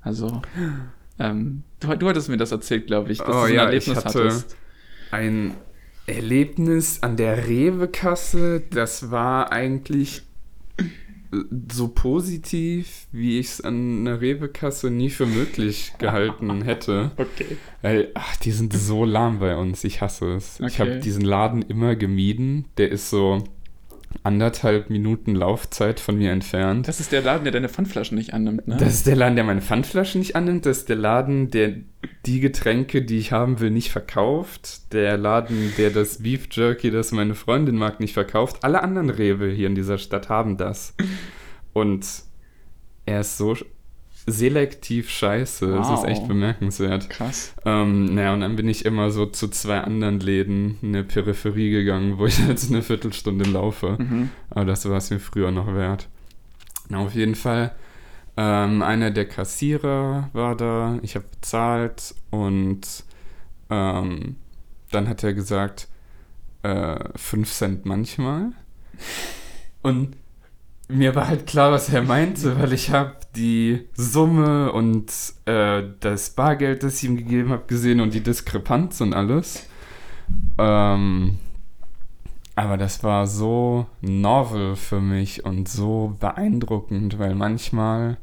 [0.00, 0.42] Also,
[1.18, 3.64] ähm, du, du hattest mir das erzählt, glaube ich, dass Oh du so ein ja,
[3.64, 4.56] Erlebnis ich hatte hattest.
[5.10, 5.54] ein
[6.06, 8.62] Erlebnis an der Rewe-Kasse.
[8.70, 10.22] Das war eigentlich
[11.70, 17.10] so positiv, wie ich es an einer Rewe-Kasse nie für möglich gehalten hätte.
[17.18, 17.58] Okay.
[17.82, 19.84] Weil, ach, die sind so lahm bei uns.
[19.84, 20.58] Ich hasse es.
[20.60, 20.90] Ich Okay.
[20.92, 22.64] habe diesen Laden immer gemieden.
[22.78, 23.44] Der ist so
[24.22, 26.88] anderthalb Minuten Laufzeit von mir entfernt.
[26.88, 28.76] Das ist der Laden, der deine Pfandflaschen nicht annimmt, ne?
[28.78, 30.66] Das ist der Laden, der meine Pfandflaschen nicht annimmt.
[30.66, 31.74] Das ist der Laden, der
[32.26, 34.92] die Getränke, die ich haben will, nicht verkauft.
[34.92, 38.64] Der Laden, der das Beef Jerky, das meine Freundin mag, nicht verkauft.
[38.64, 40.94] Alle anderen Rewe hier in dieser Stadt haben das.
[41.72, 42.06] Und
[43.06, 43.56] er ist so
[44.30, 45.66] selektiv scheiße.
[45.68, 46.28] Das ist echt Wow.
[46.28, 47.08] bemerkenswert.
[47.10, 47.54] Krass.
[47.64, 51.70] Ähm, naja, und dann bin ich immer so zu zwei anderen Läden in der Peripherie
[51.70, 53.96] gegangen, wo ich jetzt eine Viertelstunde laufe.
[53.98, 54.30] Mhm.
[54.50, 56.08] Aber das war es mir früher noch wert.
[56.88, 57.72] Na, auf jeden Fall.
[58.36, 62.80] Ähm, einer der Kassierer war da, ich habe bezahlt und
[63.68, 64.36] ähm,
[64.92, 65.88] dann hat er gesagt,
[66.62, 68.52] äh, 5 Cent manchmal.
[69.82, 70.16] Und
[70.88, 75.12] mir war halt klar, was er meinte, weil ich habe die Summe und
[75.44, 79.68] äh, das Bargeld, das ich ihm gegeben habe, gesehen und die Diskrepanz und alles.
[80.56, 81.38] Ähm,
[82.56, 88.16] aber das war so novel für mich und so beeindruckend, weil manchmal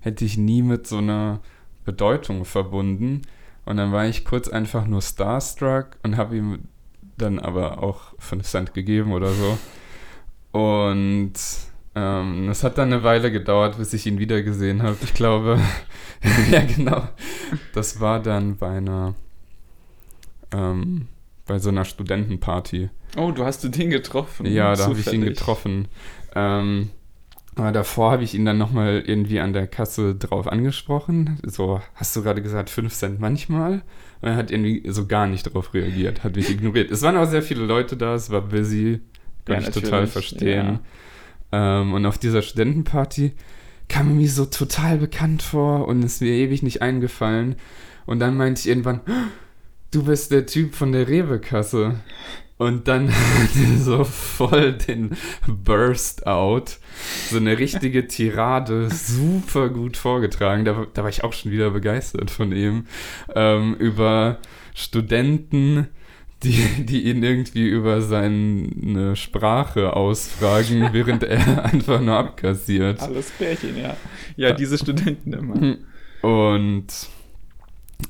[0.00, 1.40] hätte ich nie mit so einer
[1.84, 3.22] Bedeutung verbunden.
[3.64, 6.60] Und dann war ich kurz einfach nur starstruck und habe ihm
[7.18, 9.58] dann aber auch 5 Cent gegeben oder so.
[10.52, 11.34] Und
[11.94, 14.96] ähm, es hat dann eine Weile gedauert, bis ich ihn wiedergesehen habe.
[15.02, 15.60] Ich glaube,
[16.50, 17.08] ja genau.
[17.74, 19.14] Das war dann bei einer,
[20.52, 21.08] ähm,
[21.46, 22.90] bei so einer Studentenparty.
[23.16, 24.46] Oh, du hast du den getroffen.
[24.46, 25.88] Ja, da habe ich ihn getroffen.
[26.34, 26.90] Ähm,
[27.54, 31.38] aber davor habe ich ihn dann nochmal irgendwie an der Kasse drauf angesprochen.
[31.42, 33.82] So, hast du gerade gesagt, 5 Cent manchmal?
[34.22, 36.90] Und er hat irgendwie so gar nicht darauf reagiert, hat mich ignoriert.
[36.90, 39.00] Es waren auch sehr viele Leute da, es war busy,
[39.44, 40.78] kann Ja, ich total verstehen.
[41.52, 43.32] Ähm, und auf dieser Studentenparty
[43.88, 47.56] kam mir so total bekannt vor und ist mir ewig nicht eingefallen.
[48.06, 49.00] Und dann meinte ich irgendwann,
[49.90, 52.00] du bist der Typ von der Rewe-Kasse.
[52.58, 56.78] Und dann hat er so voll den Burst out.
[57.30, 60.64] So eine richtige Tirade, super gut vorgetragen.
[60.64, 62.86] Da, da war ich auch schon wieder begeistert von ihm.
[63.34, 64.38] Ähm, über
[64.74, 65.88] Studenten,
[66.42, 73.00] die, die ihn irgendwie über seine Sprache ausfragen, während er einfach nur abkassiert.
[73.00, 73.96] Alles Pärchen, ja.
[74.36, 75.76] Ja, diese Studenten immer.
[76.22, 76.86] Und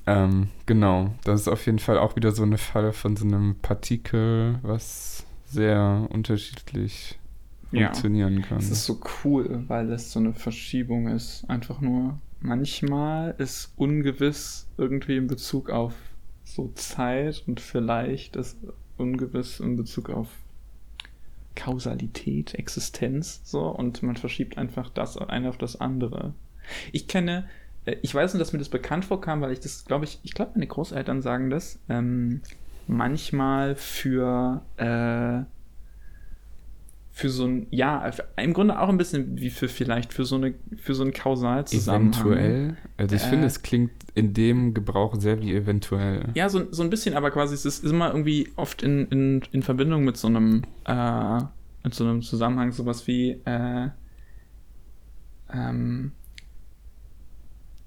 [0.07, 3.57] ähm, genau, das ist auf jeden Fall auch wieder so eine Fall von so einem
[3.61, 7.19] Partikel, was sehr unterschiedlich
[7.71, 7.87] Ja.
[7.89, 8.59] funktionieren kann.
[8.59, 11.45] Es ist so cool, weil es so eine Verschiebung ist.
[11.49, 15.95] Einfach nur, manchmal ist ungewiss irgendwie in Bezug auf
[16.55, 18.57] so Zeit und vielleicht ist
[18.97, 20.29] ungewiss in Bezug auf
[21.55, 26.33] Kausalität, Existenz, so und man verschiebt einfach das eine auf das andere.
[26.93, 27.45] Ich kenne,
[27.85, 30.33] äh, ich weiß nur, dass mir das bekannt vorkam, weil ich das, glaube ich, ich
[30.35, 32.41] glaube, meine Großeltern sagen das, ähm,
[32.87, 35.45] manchmal für, äh,
[37.15, 40.55] für so ein, ja, im Grunde auch ein bisschen wie für vielleicht für so eine,
[40.79, 42.13] für so einen Kausalzusammenhang.
[42.15, 42.77] eventuell.
[42.97, 43.29] Also ich Äh.
[43.29, 46.29] finde, es klingt in dem Gebrauch sehr wie eventuell.
[46.35, 49.63] Ja, so, so ein bisschen, aber quasi es ist immer irgendwie oft in, in, in
[49.63, 51.39] Verbindung mit so einem, äh,
[51.83, 53.89] mit so einem Zusammenhang, sowas wie, äh,
[55.53, 56.13] ähm,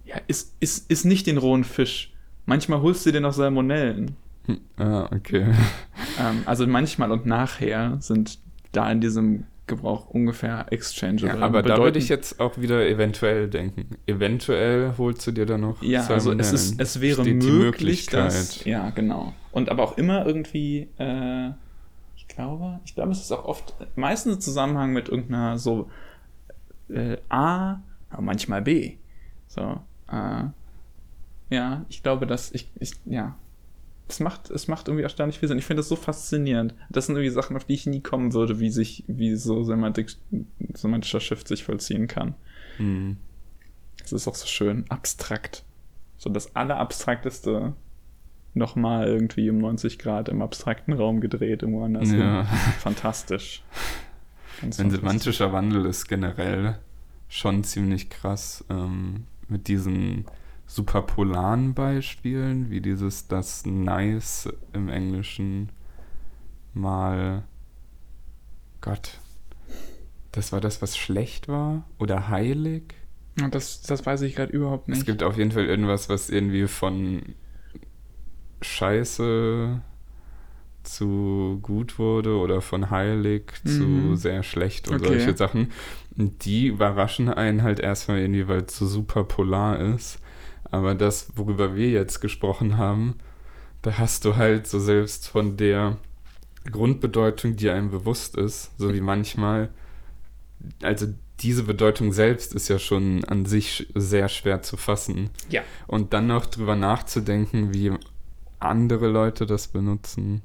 [0.05, 2.13] ja, ist, ist, ist nicht den rohen Fisch.
[2.45, 4.15] Manchmal holst du dir noch Salmonellen.
[4.45, 5.51] Hm, Ah, okay.
[6.19, 8.39] Ähm, also manchmal und nachher sind
[8.71, 11.39] da in diesem Gebrauch ungefähr exchangeable.
[11.39, 13.97] Ja, aber da würde Bedeuten- ich jetzt auch wieder eventuell denken.
[14.05, 18.63] Eventuell holst du dir da noch Ja, also es, ist, es wäre möglich, dass.
[18.65, 19.33] Ja, genau.
[19.51, 21.49] Und aber auch immer irgendwie, äh,
[22.15, 25.89] ich glaube, ich glaube, es ist auch oft, meistens im Zusammenhang mit irgendeiner so
[26.89, 28.97] äh, A, aber manchmal B.
[29.47, 29.79] So,
[30.11, 30.43] äh,
[31.49, 33.35] ja, ich glaube, dass ich, ich ja.
[34.07, 35.57] Es macht, es macht irgendwie erstaunlich viel Sinn.
[35.57, 36.75] Ich finde das so faszinierend.
[36.89, 40.15] Das sind irgendwie Sachen, auf die ich nie kommen würde, wie sich, wie so Semantik,
[40.73, 42.35] semantischer Shift sich vollziehen kann.
[42.77, 43.17] Hm.
[44.03, 45.63] Es ist auch so schön abstrakt.
[46.17, 47.73] So das Allerabstrakteste
[48.53, 52.11] nochmal irgendwie um 90 Grad im abstrakten Raum gedreht, irgendwo anders.
[52.11, 52.47] Ja.
[52.47, 52.59] hin.
[52.79, 53.63] Fantastisch.
[54.61, 56.79] Ganz Ein semantischer Wandel ist generell
[57.27, 60.25] schon ziemlich krass ähm, mit diesen
[60.67, 65.69] superpolaren Beispielen, wie dieses das Nice im Englischen
[66.73, 67.43] mal
[68.81, 69.19] Gott.
[70.31, 71.85] Das war das, was schlecht war?
[71.97, 72.93] Oder heilig?
[73.51, 74.99] Das, das weiß ich gerade überhaupt nicht.
[74.99, 77.21] Es gibt auf jeden Fall irgendwas, was irgendwie von
[78.61, 79.81] Scheiße
[80.83, 84.15] zu gut wurde oder von heilig zu Mhm.
[84.15, 85.07] sehr schlecht und Okay.
[85.07, 85.71] solche Sachen.
[86.17, 90.19] Und die überraschen einen halt erstmal irgendwie, weil es so super polar ist.
[90.71, 93.15] Aber das, worüber wir jetzt gesprochen haben,
[93.81, 95.97] da hast du halt so selbst von der
[96.69, 99.69] Grundbedeutung, die einem bewusst ist, so wie manchmal,
[100.81, 101.07] also
[101.41, 105.29] diese Bedeutung selbst ist ja schon an sich sehr schwer zu fassen.
[105.49, 105.61] Ja.
[105.87, 107.91] Und dann noch drüber nachzudenken, wie
[108.59, 110.41] andere Leute das benutzen,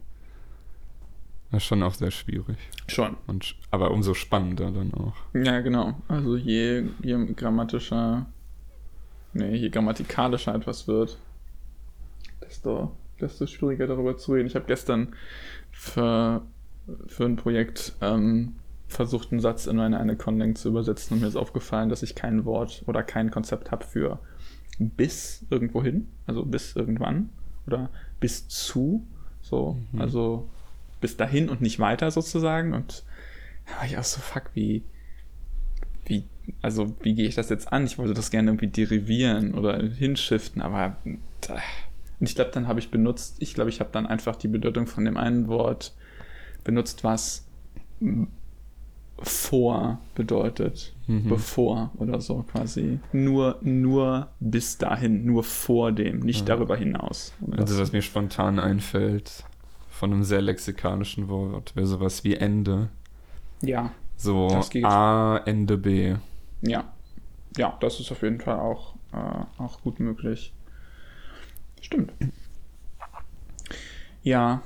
[1.53, 2.59] ist schon auch sehr schwierig.
[2.87, 3.17] Schon.
[3.27, 5.15] Und, aber umso spannender dann auch.
[5.33, 5.95] Ja, genau.
[6.09, 8.27] Also je, je grammatischer,
[9.33, 11.19] nee, je grammatikalischer etwas wird,
[12.43, 14.47] desto, desto schwieriger darüber zu reden.
[14.47, 15.15] Ich habe gestern
[15.71, 16.43] für,
[17.07, 18.57] für ein Projekt ähm,
[18.89, 22.15] versucht, einen Satz in meine eine Conlang zu übersetzen und mir ist aufgefallen, dass ich
[22.15, 24.19] kein Wort oder kein Konzept habe für
[24.79, 27.31] bis irgendwo hin, also bis irgendwann
[27.67, 29.07] oder bis zu,
[29.43, 30.01] so, Mhm.
[30.01, 30.49] also
[31.01, 33.05] bis dahin und nicht weiter sozusagen und
[33.67, 34.83] da war ich auch so, fuck, wie,
[36.05, 36.25] wie,
[36.63, 37.85] also wie gehe ich das jetzt an?
[37.87, 40.97] Ich wollte das gerne irgendwie derivieren oder hinschiften, aber
[41.41, 41.55] da,
[42.19, 44.87] und ich glaube, dann habe ich benutzt, ich glaube, ich habe dann einfach die Bedeutung
[44.87, 45.95] von dem einen Wort
[46.65, 47.47] benutzt, was
[49.23, 51.29] vor bedeutet, Mhm.
[51.29, 53.01] bevor oder so quasi.
[53.13, 56.55] Nur, nur bis dahin, nur vor dem, nicht Ja.
[56.57, 57.35] darüber hinaus.
[57.57, 59.45] Also was mir spontan einfällt
[59.91, 62.89] von einem sehr lexikalischen Wort, wäre sowas wie Ende.
[63.61, 64.85] ja, So Das geht.
[64.85, 66.15] A, Ende B.
[66.63, 66.93] Ja,
[67.57, 70.53] ja, das ist auf jeden Fall auch, äh, auch gut möglich.
[71.81, 72.13] Stimmt.
[74.23, 74.63] Ja,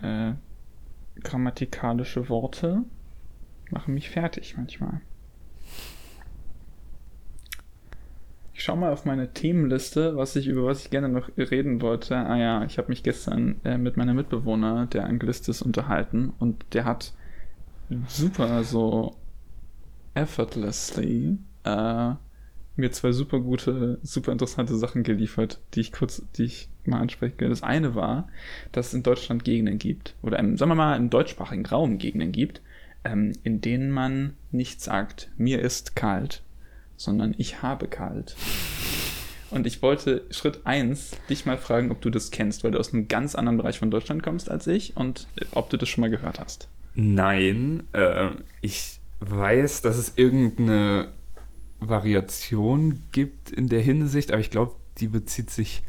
[0.00, 0.32] äh,
[1.22, 2.82] grammatikalische Worte
[3.70, 5.00] machen mich fertig manchmal.
[8.54, 12.16] Ich schau mal auf meine Themenliste, was ich über was ich gerne noch reden wollte.
[12.16, 16.64] Ah ja, ich habe mich gestern äh, mit meinem Mitbewohner, der Anglist ist, unterhalten und
[16.72, 17.12] der hat
[18.08, 19.16] super so
[20.14, 22.14] effortlessly äh,
[22.76, 27.48] mir zwei super gute, super interessante Sachen geliefert, die ich kurz, die ich mal anspreche.
[27.48, 28.28] Das eine war,
[28.72, 32.32] dass es in Deutschland Gegenden gibt, oder im, sagen wir mal im deutschsprachigen Raum Gegenden
[32.32, 32.62] gibt,
[33.04, 36.42] ähm, in denen man nicht sagt, mir ist kalt,
[36.96, 38.36] sondern ich habe kalt.
[39.50, 42.94] Und ich wollte Schritt eins dich mal fragen, ob du das kennst, weil du aus
[42.94, 46.10] einem ganz anderen Bereich von Deutschland kommst als ich und ob du das schon mal
[46.10, 46.68] gehört hast.
[46.94, 48.30] Nein, äh,
[48.62, 48.98] ich
[49.30, 51.12] weiß, dass es irgendeine
[51.80, 55.82] Variation gibt in der Hinsicht, aber ich glaube, die bezieht sich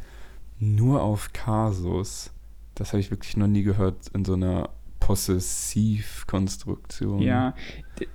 [0.59, 2.31] nur auf Kasus.
[2.75, 4.69] Das habe ich wirklich noch nie gehört in so einer
[5.05, 7.19] Possessivkonstruktion.
[7.19, 7.55] Ja,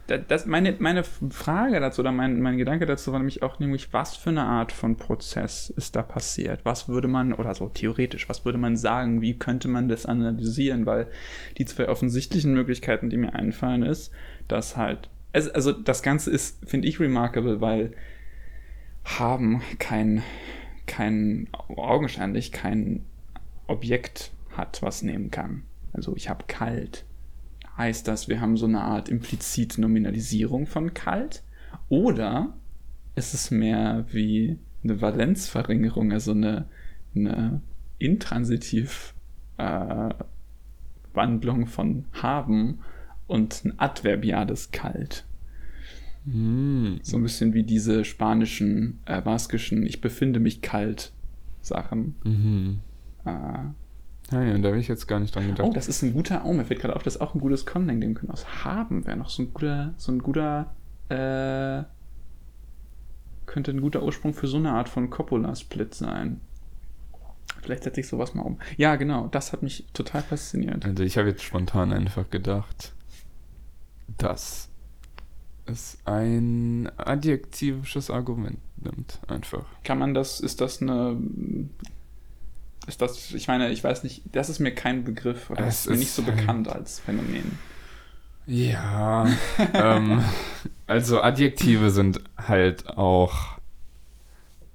[0.06, 4.16] das, meine, meine Frage dazu oder mein, mein Gedanke dazu war nämlich auch nämlich, was
[4.16, 6.64] für eine Art von Prozess ist da passiert?
[6.64, 9.20] Was würde man, oder so theoretisch, was würde man sagen?
[9.20, 10.86] Wie könnte man das analysieren?
[10.86, 11.08] Weil
[11.58, 14.10] die zwei offensichtlichen Möglichkeiten, die mir einfallen, ist,
[14.48, 17.92] dass halt, also das Ganze ist, finde ich, remarkable, weil
[19.04, 20.22] haben kein,
[20.86, 23.04] kein, augenscheinlich kein
[23.66, 25.64] Objekt hat, was nehmen kann.
[25.92, 27.04] Also ich habe kalt.
[27.76, 31.42] Heißt das, wir haben so eine Art implizite Nominalisierung von kalt?
[31.88, 32.54] Oder
[33.14, 36.66] ist es mehr wie eine Valenzverringerung, also eine,
[37.14, 37.60] eine
[37.98, 39.14] intransitiv
[39.58, 40.10] äh,
[41.12, 42.80] Wandlung von haben
[43.26, 45.24] und ein adverbiales kalt?
[46.24, 46.98] Hm.
[47.02, 51.12] So ein bisschen wie diese spanischen, äh, baskischen, ich befinde mich kalt
[51.60, 52.16] Sachen.
[52.24, 52.80] Mhm.
[53.24, 53.70] Äh,
[54.30, 55.66] Ja, ja, da habe ich jetzt gar nicht dran gedacht.
[55.66, 57.64] Oh, das ist ein guter, oh, mir fällt gerade auf, das ist auch ein gutes
[57.64, 58.30] Conlang nehmen können.
[58.30, 60.74] Aus haben wäre noch so ein guter, so ein guter,
[61.08, 61.84] äh,
[63.46, 66.40] könnte ein guter Ursprung für so eine Art von Coppola-Split sein.
[67.62, 68.58] Vielleicht setze ich sowas mal um.
[68.76, 70.84] Ja, genau, das hat mich total fasziniert.
[70.84, 72.92] Also ich habe jetzt spontan einfach gedacht,
[74.18, 74.68] dass
[75.66, 79.64] es ein adjektivisches Argument nimmt, einfach.
[79.84, 81.16] Kann man das, ist das eine,
[82.88, 85.90] ist das, ich meine, ich weiß nicht, das ist mir kein Begriff, oder Es ist
[85.90, 87.58] mir nicht ist so halt- bekannt als Phänomen.
[88.46, 89.26] Ja,
[89.74, 90.24] ähm,
[90.86, 93.58] also Adjektive sind halt auch,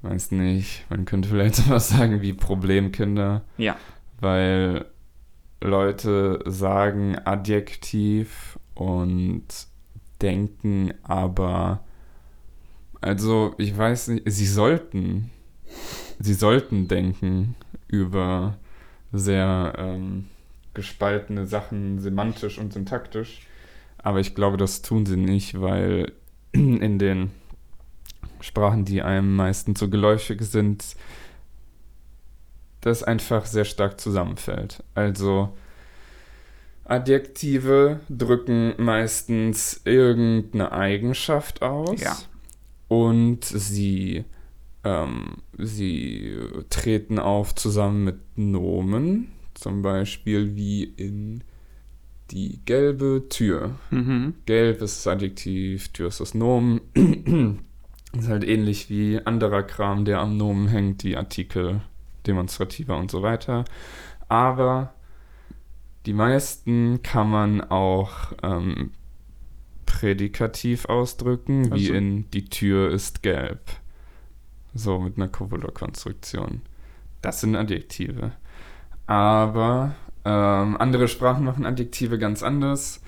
[0.03, 3.75] weiß nicht, man könnte vielleicht sowas sagen wie Problemkinder, Ja,
[4.19, 4.85] weil
[5.59, 9.43] Leute sagen Adjektiv und
[10.21, 11.83] denken aber,
[13.01, 15.31] also ich weiß nicht, sie sollten,
[16.19, 17.55] sie sollten denken
[17.87, 18.57] über
[19.11, 20.27] sehr ähm,
[20.73, 23.47] gespaltene Sachen semantisch und syntaktisch,
[23.97, 26.11] aber ich glaube, das tun sie nicht, weil
[26.51, 27.31] in den
[28.41, 30.83] Sprachen, die einem meistens so geläufig sind,
[32.81, 34.83] das einfach sehr stark zusammenfällt.
[34.93, 35.53] Also
[36.85, 42.17] Adjektive drücken meistens irgendeine Eigenschaft aus Ja.
[42.89, 44.25] und sie,
[44.83, 46.35] ähm, sie
[46.69, 51.43] treten auf zusammen mit Nomen, zum Beispiel wie in
[52.31, 53.75] die gelbe Tür.
[53.91, 54.33] Mhm.
[54.45, 56.81] Gelb ist das Adjektiv, Tür ist das Nomen.
[58.17, 61.81] ist halt ähnlich wie anderer Kram, der am Nomen hängt, wie Artikel,
[62.25, 63.65] demonstrativer und so weiter.
[64.29, 64.93] Aber
[66.05, 68.91] die meisten kann man auch ähm,
[69.85, 73.61] prädikativ ausdrücken, wie Also- in die Tür ist gelb.
[74.73, 76.61] So mit einer Copula-Konstruktion.
[77.21, 78.33] Das sind Adjektive.
[79.05, 83.01] Aber ähm, andere Sprachen machen Adjektive ganz anders,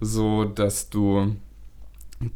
[0.00, 1.36] so dass du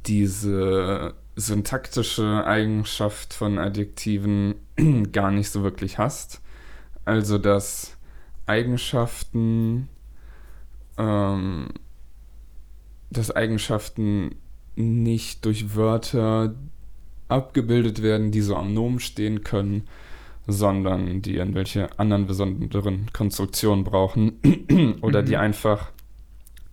[0.07, 4.55] diese syntaktische Eigenschaft von Adjektiven
[5.12, 6.40] gar nicht so wirklich hast.
[7.05, 7.97] Also dass
[8.47, 9.88] Eigenschaften,
[10.97, 11.68] ähm,
[13.11, 14.37] dass Eigenschaften
[14.77, 16.55] nicht durch Wörter
[17.28, 19.84] abgebildet werden, die so am Nomen stehen können,
[20.46, 24.32] sondern die irgendwelche anderen besonderen Konstruktionen brauchen
[25.02, 25.26] oder Mhm.
[25.26, 25.90] die einfach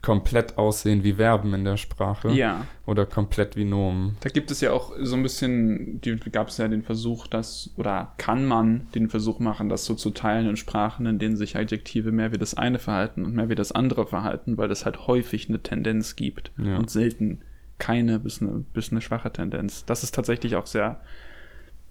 [0.02, 4.18] komplett aussehen wie Verben in der Sprache Ja, oder komplett wie Nomen.
[4.22, 8.12] da gibt es ja auch so ein bisschen, gab es ja den Versuch, dass, oder
[8.18, 12.12] kann man den Versuch machen, das so zu teilen in Sprachen, in denen sich Adjektive
[12.12, 15.50] mehr wie das eine verhalten und mehr wie das andere verhalten, weil es halt häufig
[15.50, 16.78] eine Tendenz gibt Ja.
[16.78, 17.42] und selten
[17.82, 19.84] keine bis eine, bis eine schwache Tendenz.
[19.86, 21.02] Das ist tatsächlich auch sehr,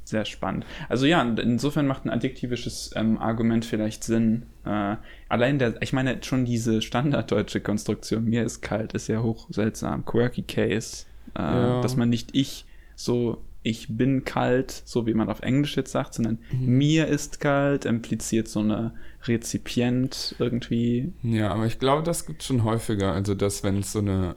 [0.05, 0.64] sehr spannend.
[0.88, 4.44] Also ja, insofern macht ein adjektivisches ähm, Argument vielleicht Sinn.
[4.64, 4.96] Äh,
[5.29, 10.05] allein der, ich meine, schon diese standarddeutsche Konstruktion, mir ist kalt, ist ja hoch seltsam.
[10.05, 11.81] Quirky Case, äh, Ja.
[11.83, 12.64] dass man nicht ich
[12.96, 16.66] so, ich bin kalt, so wie man auf Englisch jetzt sagt, sondern Mhm.
[16.79, 18.92] mir ist kalt, impliziert so eine
[19.26, 21.12] Rezipient irgendwie.
[21.22, 23.12] Ja, aber ich glaube, das gibt schon häufiger.
[23.12, 24.35] Also, dass wenn es so eine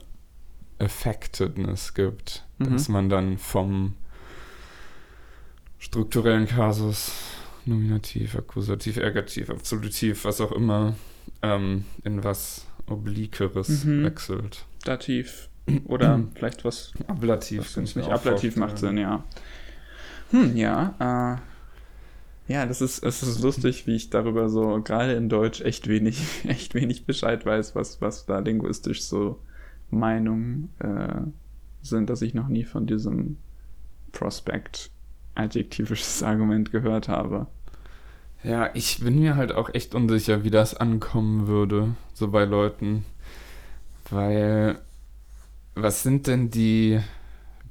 [0.78, 2.72] Affectedness gibt, Mhm.
[2.72, 3.94] dass man dann vom
[5.78, 7.12] strukturellen Kasus,
[7.66, 10.94] Nominativ, Akkusativ, Ergativ, Absolutiv, was auch immer,
[11.42, 14.04] ähm, in was Oblikeres Mhm.
[14.04, 14.64] wechselt.
[14.84, 15.48] Dativ
[15.86, 17.76] oder vielleicht was Ablativ.
[17.76, 18.78] Mir nicht ablativ macht.
[18.78, 19.24] Sinn, ja.
[20.30, 21.38] Hm, ja,
[22.48, 25.88] äh, ja, das ist, es ist lustig, wie ich darüber so gerade in Deutsch echt
[25.88, 29.38] wenig, echt wenig Bescheid weiß, was, was da linguistisch so
[29.94, 31.22] Meinungen äh,
[31.82, 33.38] sind, dass ich noch nie von diesem
[34.12, 34.90] Prospekt
[35.34, 37.48] adjektivisches Argument gehört habe.
[38.42, 43.04] Ja, ich bin mir halt auch echt unsicher, wie das ankommen würde, so bei Leuten.
[44.10, 44.78] Weil,
[45.74, 47.00] was sind denn die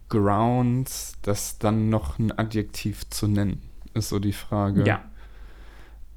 [0.10, 3.62] Grounds, das dann noch ein Adjektiv zu nennen?
[3.94, 4.84] Ist so die Frage.
[4.86, 5.04] Ja,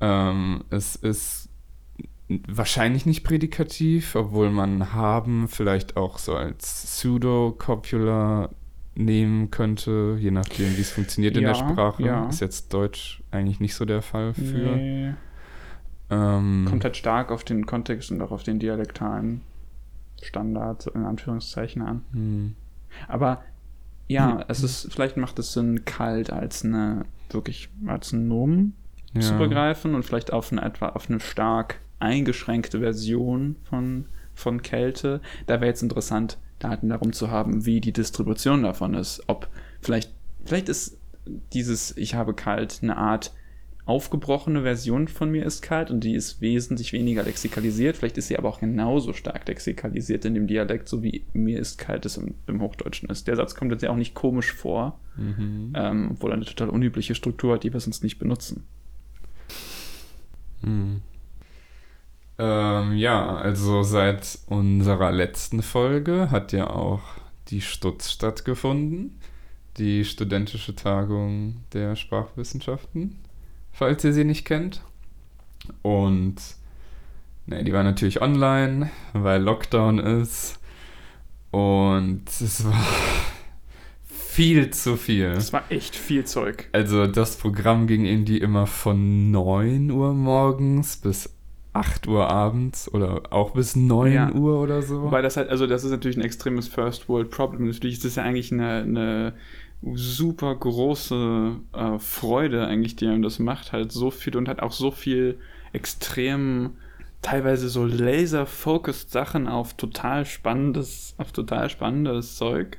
[0.00, 1.48] Ähm, es ist
[2.48, 8.50] wahrscheinlich nicht prädikativ, obwohl man haben vielleicht auch so als Pseudo-Copular
[8.94, 12.02] nehmen könnte, je nachdem, wie es funktioniert in der Sprache.
[12.02, 12.28] ja.
[12.28, 14.76] Ist jetzt Deutsch eigentlich nicht so der Fall für.
[14.76, 15.14] nee.
[16.08, 19.40] Ähm, kommt halt stark auf den Kontext und auch auf den dialektalen
[20.22, 22.04] Standard in Anführungszeichen an.
[22.12, 22.54] hm.
[23.08, 23.42] Aber
[24.08, 28.74] ja, es ist, vielleicht macht es Sinn, kalt als eine, wirklich als ein Nomen
[29.18, 29.38] zu Ja.
[29.38, 35.20] begreifen und vielleicht auf eine etwa auf eine stark eingeschränkte Version von, von Kälte.
[35.46, 39.22] Da wäre jetzt interessant, Daten darum zu haben, wie die Distribution davon ist.
[39.26, 39.48] Ob
[39.80, 40.12] vielleicht,
[40.44, 40.98] vielleicht ist
[41.52, 43.32] dieses Ich habe kalt eine Art
[43.84, 47.96] aufgebrochene Version von mir ist kalt und die ist wesentlich weniger lexikalisiert.
[47.96, 51.78] Vielleicht ist sie aber auch genauso stark lexikalisiert in dem Dialekt, so wie mir ist
[51.78, 53.28] kalt es im, im Hochdeutschen ist.
[53.28, 55.72] Der Satz kommt jetzt ja auch nicht komisch vor, Mhm.
[55.74, 58.64] ähm, obwohl er eine total unübliche Struktur hat, die wir sonst nicht benutzen.
[60.62, 61.00] Hm.
[62.38, 67.00] Ähm, ja, also seit unserer letzten Folge hat ja auch
[67.48, 69.18] die Stutz stattgefunden,
[69.78, 73.18] die studentische Tagung der Sprachwissenschaften,
[73.72, 74.82] falls ihr sie nicht kennt.
[75.82, 76.36] Und
[77.46, 80.58] ne, die war natürlich online, weil Lockdown ist.
[81.50, 82.84] Und es war
[84.04, 85.32] viel zu viel.
[85.32, 86.68] Das war echt viel Zeug.
[86.72, 91.35] Also das Programm ging irgendwie immer von 9 Uhr morgens bis
[91.76, 94.32] 8 Uhr abends oder auch bis 9 Ja.
[94.32, 95.02] Uhr oder so.
[95.02, 97.66] Wobei das halt, also das ist natürlich ein extremes First World Problem.
[97.66, 99.32] Natürlich ist das ja eigentlich eine, eine
[99.94, 104.72] super große äh, Freude eigentlich, die einem das macht, halt so viel und hat auch
[104.72, 105.38] so viel
[105.72, 106.70] extrem,
[107.22, 112.78] teilweise so laser-focused Sachen auf total spannendes, auf total spannendes Zeug.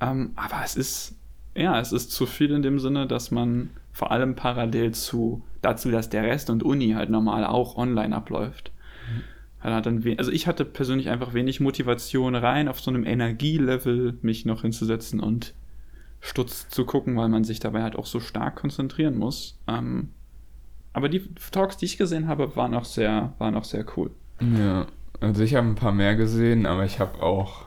[0.00, 1.16] Ähm, aber es ist,
[1.54, 5.90] ja, es ist zu viel in dem Sinne, dass man vor allem parallel zu dazu,
[5.90, 8.70] dass der Rest und Uni halt normal auch online abläuft.
[9.64, 14.62] We- also ich hatte persönlich einfach wenig Motivation rein auf so einem Energielevel mich noch
[14.62, 15.52] hinzusetzen und
[16.20, 19.58] Stutz zu gucken, weil man sich dabei halt auch so stark konzentrieren muss.
[19.66, 20.10] Ähm,
[20.92, 21.22] aber die
[21.52, 24.10] Talks, die ich gesehen habe, waren auch sehr, waren auch sehr cool.
[24.40, 24.86] ja,
[25.20, 27.66] Also ich habe ein paar mehr gesehen, aber ich habe auch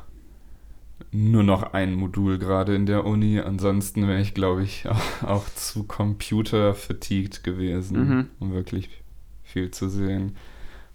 [1.11, 3.39] nur noch ein Modul gerade in der Uni.
[3.39, 8.27] Ansonsten wäre ich, glaube ich, auch, auch zu computer-fatigued gewesen, Mhm.
[8.39, 8.89] um wirklich
[9.43, 10.35] viel zu sehen.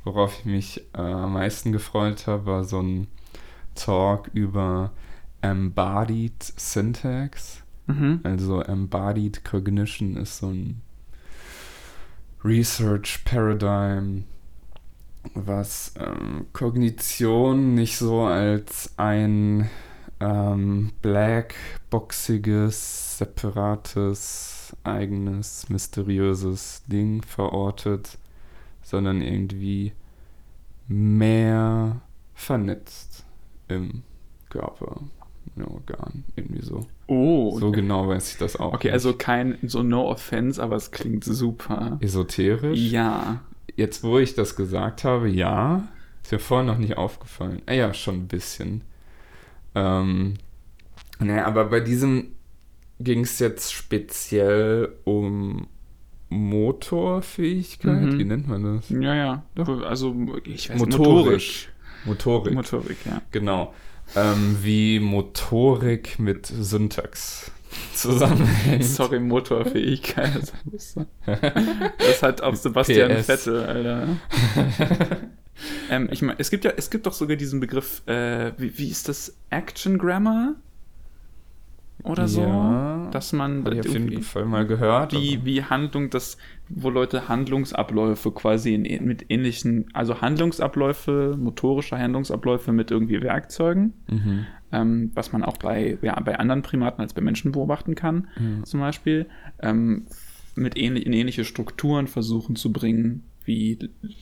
[0.05, 3.09] Worauf ich mich äh, am meisten gefreut habe, war so ein
[3.75, 4.93] Talk über
[5.43, 7.63] Embodied Syntax.
[7.87, 8.21] Mhm.
[8.23, 10.81] Also Embodied Cognition ist so ein
[12.45, 14.25] Research Paradigm,
[15.35, 19.69] was ähm, Kognition nicht so als ein
[20.21, 28.19] ähm, blackboxiges, separates, eigenes, mysteriöses Ding verortet,
[28.83, 29.93] sondern irgendwie
[30.89, 32.01] mehr
[32.35, 33.25] vernetzt
[33.69, 34.03] im
[34.49, 35.01] Körper,
[35.57, 36.87] im Organ, irgendwie so.
[37.09, 38.75] Oh, So genau weiß ich das auch.
[38.75, 38.95] okay, nicht.
[38.95, 41.99] also kein, so no offense, aber es klingt super.
[42.01, 42.79] Esoterisch?
[42.79, 43.41] Ja.
[43.75, 45.87] Jetzt, wo ich das gesagt habe, ja.
[46.23, 47.63] Ist mir vorher noch nicht aufgefallen.
[47.67, 48.83] Ah ja, schon ein bisschen.
[49.77, 50.35] Ähm,
[51.19, 52.33] naja, aber bei diesem
[52.99, 55.69] ging es jetzt speziell um
[56.31, 58.03] Motorfähigkeit.
[58.03, 58.19] Mhm.
[58.19, 58.89] Wie nennt man das?
[58.89, 59.43] Ja, ja.
[59.85, 61.69] Also, ich weiß Motorisch.
[62.05, 62.55] Motorik.
[62.55, 63.21] Motorik, ja.
[63.33, 63.75] Genau.
[64.15, 67.51] Ähm, wie Motorik mit Syntax
[67.93, 68.85] zusammenhängt.
[68.85, 70.53] Sorry, Motorfähigkeit.
[71.99, 73.27] Das hat auch Sebastian PS.
[73.27, 74.09] Vettel, Alter.
[75.91, 78.89] ähm, ich meine, es gibt ja, es gibt doch sogar diesen Begriff, äh, wie, wie
[78.89, 79.37] ist das?
[79.51, 80.55] Action Grammar?
[82.03, 82.41] Oder so?
[82.43, 85.13] Ja, Dass man Habe ich auf jeden Fall mal gehört.
[85.13, 86.37] wie, wie Handlung, das,
[86.69, 94.47] wo Leute Handlungsabläufe quasi in, mit ähnlichen, also Handlungsabläufe, motorische Handlungsabläufe mit irgendwie Werkzeugen, Mhm.
[94.73, 98.63] ähm, was man auch bei, ja, bei anderen Primaten als bei Menschen beobachten kann, Ja.
[98.65, 99.27] zum Beispiel,
[99.61, 100.07] ähm,
[100.55, 103.79] mit ähnlich, in ähnliche Strukturen versuchen zu bringen, wie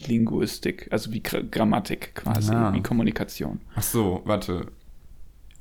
[0.07, 2.73] Linguistik, also wie Gra Grammatik quasi, Ah.
[2.73, 3.61] wie Kommunikation.
[3.75, 4.67] Ach so, warte.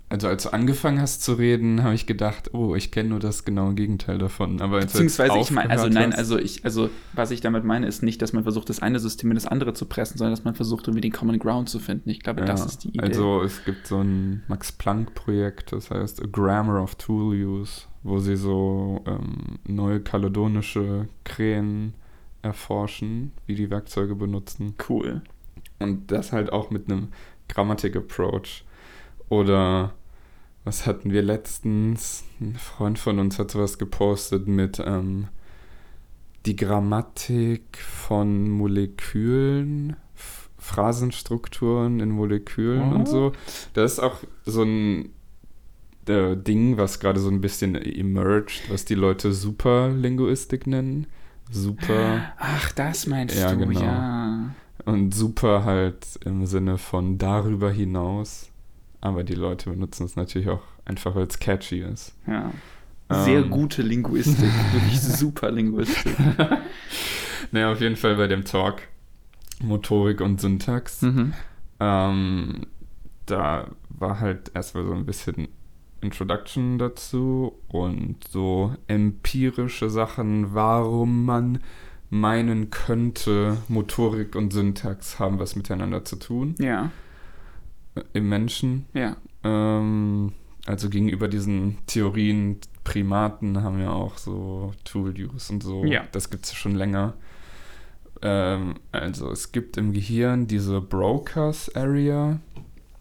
[0.10, 3.46] Also als du angefangen hast zu reden, habe ich gedacht, oh, ich kenne nur das
[3.46, 4.62] genaue Gegenteil davon.
[4.62, 8.22] Aber Beziehungsweise, ich meine, also nein, also ich, also was ich damit meine, ist nicht,
[8.22, 10.88] dass man versucht, das eine System in das andere zu pressen, sondern dass man versucht,
[10.88, 12.12] irgendwie den Common Ground zu finden.
[12.12, 13.00] Ich glaube, das Ja, ist die Idee.
[13.00, 18.36] Also es gibt so ein Max-Planck-Projekt, das heißt A Grammar of Tool Use, wo sie
[18.36, 21.96] so ähm, neukaledonische Krähen
[22.44, 24.76] erforschen, wie die Werkzeuge benutzen.
[24.90, 25.22] cool.
[25.80, 27.08] Und das halt auch mit einem
[27.50, 28.64] Grammatik-Approach.
[29.30, 29.94] Oder
[30.64, 32.24] was hatten wir letztens?
[32.40, 35.28] Ein Freund von uns hat sowas gepostet mit ähm,
[36.46, 43.08] die Grammatik von Molekülen, F- Phrasenstrukturen in Molekülen und What?
[43.10, 43.32] so.
[43.74, 45.10] Das ist auch so ein
[46.08, 51.08] äh, Ding, was gerade so ein bisschen emerged, was die Leute Superlinguistik nennen.
[51.52, 52.34] Super.
[52.38, 53.80] Ach, das meinst Ja, du, genau.
[53.82, 54.50] ja.
[54.86, 58.50] Und super halt im Sinne von darüber hinaus.
[59.02, 62.14] Aber die Leute benutzen es natürlich auch einfach, weil es catchy ist.
[62.28, 62.52] ja.
[63.26, 63.50] Sehr Ähm.
[63.52, 66.16] gute Linguistik, wirklich super Linguistik.
[67.52, 68.82] Naja, auf jeden Fall bei dem Talk
[69.62, 71.04] Motorik und Syntax.
[71.04, 71.34] Mhm.
[71.80, 72.62] Ähm,
[73.28, 75.50] da war halt erstmal so ein bisschen
[76.04, 81.60] Introduction dazu und so empirische Sachen, warum man
[82.10, 86.92] meinen könnte, Motorik und Syntax haben was miteinander zu tun Ja,
[88.14, 88.86] im Menschen.
[88.94, 89.16] ja.
[89.44, 90.34] Ähm,
[90.66, 95.84] also gegenüber diesen Theorien, Primaten haben ja auch so Tool-Use und so.
[95.86, 96.04] Ja.
[96.12, 97.14] Das gibt es schon länger.
[98.22, 102.40] Ähm, also es gibt im Gehirn diese Brokers Area,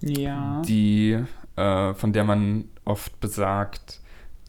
[0.01, 0.63] Ja.
[0.63, 1.19] die,
[1.57, 4.01] äh, von der man oft besagt,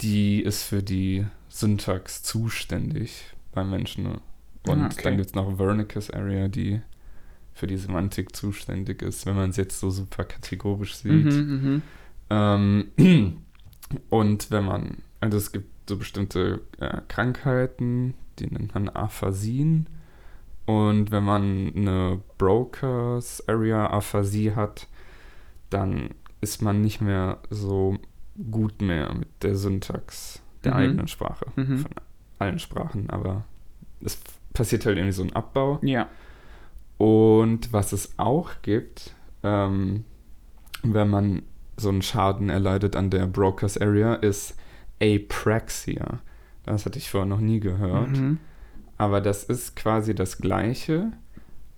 [0.02, 4.06] die ist für die Syntax zuständig beim Menschen.
[4.68, 5.02] Und Ah, okay.
[5.04, 6.82] dann gibt es noch Wernicke's Area, die
[7.54, 11.26] für die Semantik zuständig ist, wenn man es jetzt so super kategorisch sieht.
[11.26, 11.82] Mhm, mhm.
[12.30, 12.88] Ähm,
[14.10, 19.88] und wenn man, also es gibt so bestimmte äh, Krankheiten, die nennt man Aphasien.
[20.66, 24.88] Und wenn man eine Brokers Area Aphasie hat,
[25.70, 26.12] dann
[26.42, 27.98] ist man nicht mehr so
[28.52, 30.78] gut mehr mit der Syntax der Mhm.
[30.80, 31.46] eigenen Sprache.
[31.56, 31.78] Mhm.
[31.80, 31.92] Von
[32.40, 33.44] allen Sprachen, aber
[34.02, 34.20] es
[34.54, 35.80] passiert halt irgendwie so ein Abbau.
[35.82, 36.08] Ja.
[36.98, 39.14] Und was es auch gibt,
[39.44, 40.04] ähm,
[40.84, 41.42] wenn man
[41.78, 44.56] so einen Schaden erleidet an der Brokers Area, ist
[45.02, 46.20] Apraxia.
[46.64, 48.12] Das hatte ich vorher noch nie gehört.
[48.12, 48.38] Mhm.
[48.98, 51.12] Aber das ist quasi das Gleiche,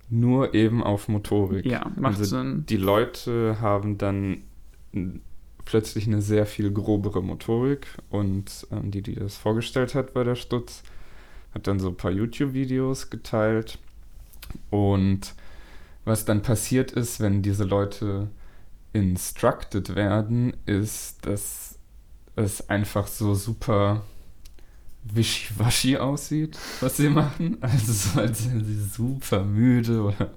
[0.08, 1.64] nur eben auf Motorik.
[1.66, 2.66] Ja, macht also Sinn.
[2.68, 4.42] Die Leute haben dann
[5.66, 10.36] plötzlich eine sehr viel grobere Motorik und ähm, die, die das vorgestellt hat bei der
[10.36, 10.82] Stutz,
[11.52, 13.78] hat dann so ein paar YouTube-Videos geteilt.
[14.70, 15.34] Und
[16.04, 18.28] was dann passiert ist, wenn diese Leute
[18.92, 21.78] instructed werden, ist, dass
[22.36, 24.02] es einfach so super
[25.14, 27.58] wischiwaschi aussieht, was sie machen.
[27.60, 30.30] Also so, als wären sie super müde oder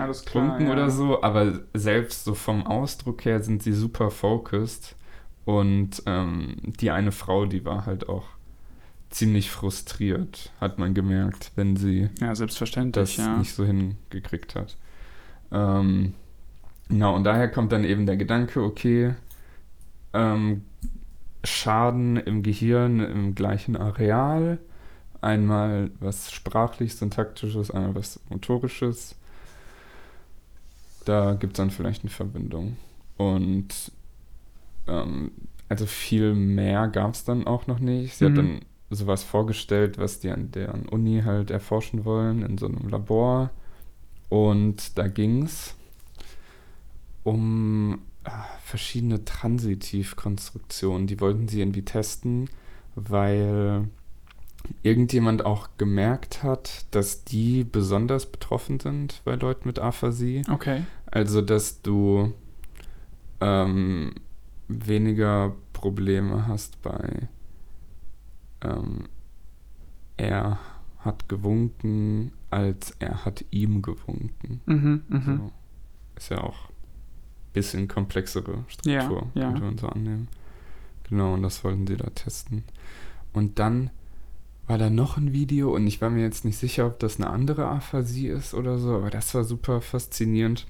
[0.00, 0.46] alles klar.
[0.46, 0.72] trunken ja.
[0.72, 1.22] oder so.
[1.22, 4.96] Aber selbst so vom Ausdruck her sind sie super focused.
[5.44, 8.24] Und ähm, die eine Frau, die war halt auch
[9.10, 13.36] ziemlich frustriert, hat man gemerkt, wenn sie Ja, selbstverständlich, das ja.
[13.36, 14.76] nicht so hingekriegt hat.
[15.52, 16.14] Ähm,
[16.88, 19.14] genau, und daher kommt dann eben der Gedanke, okay,
[20.12, 20.64] ähm,
[21.44, 24.58] Schaden im Gehirn im gleichen Areal,
[25.20, 29.14] einmal was sprachlich, syntaktisches, einmal was motorisches.
[31.04, 32.76] Da gibt es dann vielleicht eine Verbindung.
[33.16, 33.92] Und
[34.86, 35.30] ähm,
[35.68, 38.16] also viel mehr gab es dann auch noch nicht.
[38.16, 38.28] Sie Mhm.
[38.30, 42.88] hat dann sowas vorgestellt, was die an deren Uni halt erforschen wollen in so einem
[42.88, 43.50] Labor.
[44.28, 45.74] Und da ging es
[47.22, 48.00] um
[48.64, 51.06] verschiedene Transitivkonstruktionen.
[51.06, 52.48] Die wollten sie irgendwie testen,
[52.94, 53.88] weil
[54.82, 60.42] irgendjemand auch gemerkt hat, dass die besonders betroffen sind bei Leuten mit Aphasie.
[60.50, 60.82] Okay.
[61.06, 62.32] Also, dass du
[63.40, 64.14] ähm,
[64.68, 67.28] weniger Probleme hast bei
[68.62, 69.04] ähm,
[70.16, 70.58] er
[70.98, 74.60] hat gewunken, als er hat ihm gewunken.
[74.66, 75.36] Mhm, mhm.
[75.36, 75.52] So.
[76.16, 76.70] Ist ja auch
[77.54, 79.46] bisschen komplexere Struktur, Ja, ja.
[79.48, 80.28] könnte man so annehmen.
[81.08, 82.64] Genau, und das wollten sie da testen.
[83.32, 83.90] Und dann
[84.66, 87.30] war da noch ein Video und ich war mir jetzt nicht sicher, ob das eine
[87.30, 90.66] andere Aphasie ist oder so, aber das war super faszinierend.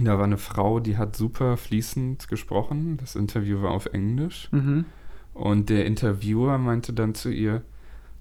[0.00, 2.98] Da war eine Frau, die hat super fließend gesprochen.
[2.98, 4.48] Das Interview war auf Englisch.
[4.52, 4.84] Mhm.
[5.34, 7.62] Und der Interviewer meinte dann zu ihr,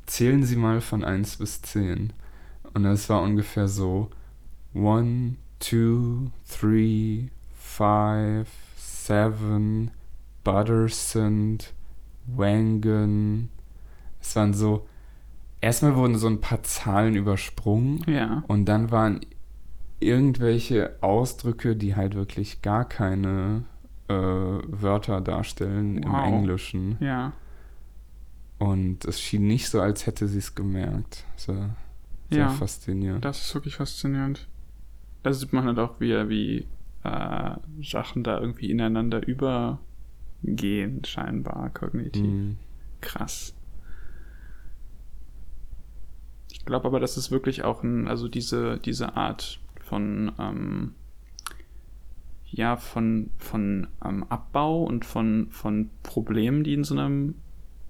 [0.08, 2.14] zählen Sie mal von 1 bis 10.
[2.74, 4.10] Und das war ungefähr so
[4.74, 6.32] 1, 2,
[6.62, 7.30] 3,
[7.78, 8.48] 5,
[8.78, 9.92] 7,
[10.44, 11.74] Buttersund,
[12.26, 13.50] Wangen.
[14.20, 14.88] Es waren so,
[15.62, 18.44] erstmal wurden so ein paar Zahlen übersprungen Ja.
[18.48, 19.22] und dann waren
[20.00, 23.64] irgendwelche Ausdrücke, die halt wirklich gar keine
[24.10, 26.28] äh, Wörter darstellen im Wow.
[26.28, 26.98] Englischen.
[27.00, 27.34] Ja.
[28.58, 31.26] Und es schien nicht so, als hätte sie es gemerkt.
[31.36, 31.76] Sehr,
[32.32, 32.50] sehr Ja.
[32.50, 33.24] faszinierend.
[33.26, 34.48] Das ist wirklich faszinierend.
[35.24, 36.68] Da sieht man halt auch, wie, wie
[37.08, 42.24] äh, Sachen da irgendwie ineinander übergehen, scheinbar kognitiv.
[42.24, 42.58] Mhm.
[43.02, 43.56] Krass.
[46.52, 50.96] Ich glaube aber, das ist wirklich auch ein, also diese, diese Art von, ähm,
[52.46, 57.36] ja, von, von ähm, Abbau und von, von Problemen, die in so einem,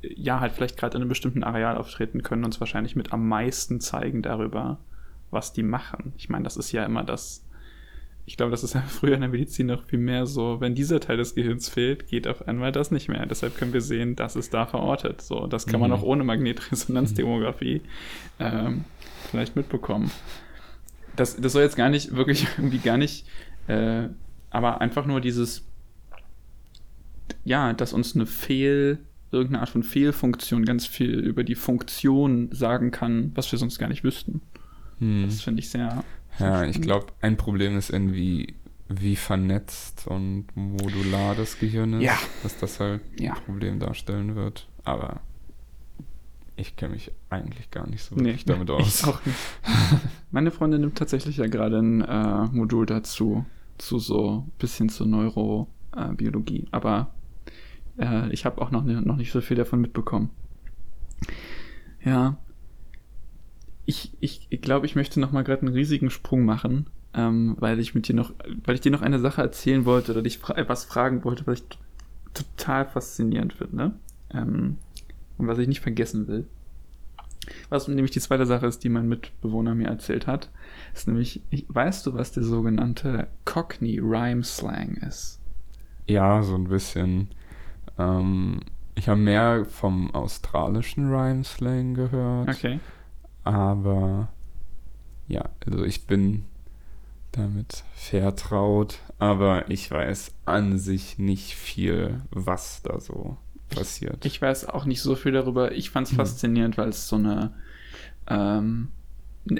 [0.01, 3.80] ja, halt vielleicht gerade in einem bestimmten Areal auftreten können, uns wahrscheinlich mit am meisten
[3.80, 4.80] zeigen darüber,
[5.32, 6.13] was die machen.
[6.18, 7.46] Ich meine, das ist ja immer das,
[8.28, 10.99] ich glaube, das ist ja früher in der Medizin noch viel mehr so, wenn dieser
[10.99, 13.25] Teil des Gehirns fehlt, geht auf einmal das nicht mehr.
[13.25, 15.21] Deshalb können wir sehen, das ist da verortet.
[15.21, 15.95] So, das kann man Mhm.
[15.95, 17.82] auch ohne Magnetresonanztomographie
[18.39, 18.84] ähm,
[19.32, 20.11] vielleicht mitbekommen.
[21.15, 23.25] Das, das soll jetzt gar nicht, wirklich irgendwie gar nicht,
[23.67, 24.09] äh,
[24.49, 25.65] aber einfach nur dieses,
[27.45, 28.99] ja, dass uns eine Fehl,
[29.32, 33.88] irgendeine Art von Fehlfunktion ganz viel über die Funktion sagen kann, was wir sonst gar
[33.88, 34.41] nicht wüssten.
[34.99, 35.23] Hm.
[35.25, 36.03] Das finde ich sehr,
[36.39, 38.55] Ja, ich glaube, ein Problem ist irgendwie,
[38.89, 42.17] wie vernetzt und modular das Gehirn ist, Ja.
[42.43, 43.33] dass das halt Ja.
[43.33, 44.67] ein Problem darstellen wird.
[44.83, 45.19] Aber
[46.55, 49.01] ich kenne mich eigentlich gar nicht so Nee, wirklich damit aus.
[49.01, 49.38] Ich auch nicht.
[50.31, 53.45] Meine Freundin nimmt tatsächlich ja gerade ein äh, Modul dazu,
[53.77, 56.67] zu so ein bisschen zur Neurobiologie.
[56.71, 57.13] Aber
[57.99, 60.29] äh, ich habe auch noch, ne, noch nicht so viel davon mitbekommen.
[62.03, 62.38] Ja.
[63.88, 67.79] Ich, ich, ich glaube, ich möchte noch mal gerade einen riesigen Sprung machen, ähm, weil
[67.79, 68.33] ich mit dir noch,
[68.63, 71.61] weil ich dir noch eine Sache erzählen wollte oder dich fra etwas fragen wollte, was
[71.61, 71.65] ich
[72.35, 73.93] total faszinierend finde.
[74.31, 74.77] Ähm,
[75.39, 76.45] und was ich nicht vergessen will.
[77.69, 80.51] Was nämlich die zweite Sache ist, die mein Mitbewohner mir erzählt hat,
[80.93, 85.39] ist nämlich, ich, weißt du, was der sogenannte Cockney Rhyme Slang ist?
[86.07, 87.29] Ja, so ein bisschen.
[87.97, 88.59] Ähm,
[88.97, 92.49] ich habe mehr vom australischen Rhyme-Slang gehört.
[92.49, 92.79] Okay.
[93.47, 94.27] Aber
[95.27, 96.45] ja, also ich bin
[97.31, 103.37] damit vertraut, aber ich weiß an sich nicht viel, was da so
[103.69, 104.25] passiert.
[104.25, 105.71] Ich weiß auch nicht so viel darüber.
[105.71, 106.17] Ich fand es Mhm.
[106.17, 107.53] faszinierend, weil es so eine,
[108.27, 108.89] ähm,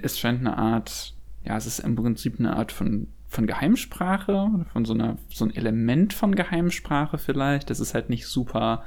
[0.02, 1.14] es scheint eine Art,
[1.46, 5.46] ja, es ist im Prinzip eine Art von, von Geheimsprache, oder von so einer, so
[5.46, 7.70] ein Element von Geheimsprache vielleicht.
[7.70, 8.84] Es ist halt nicht super,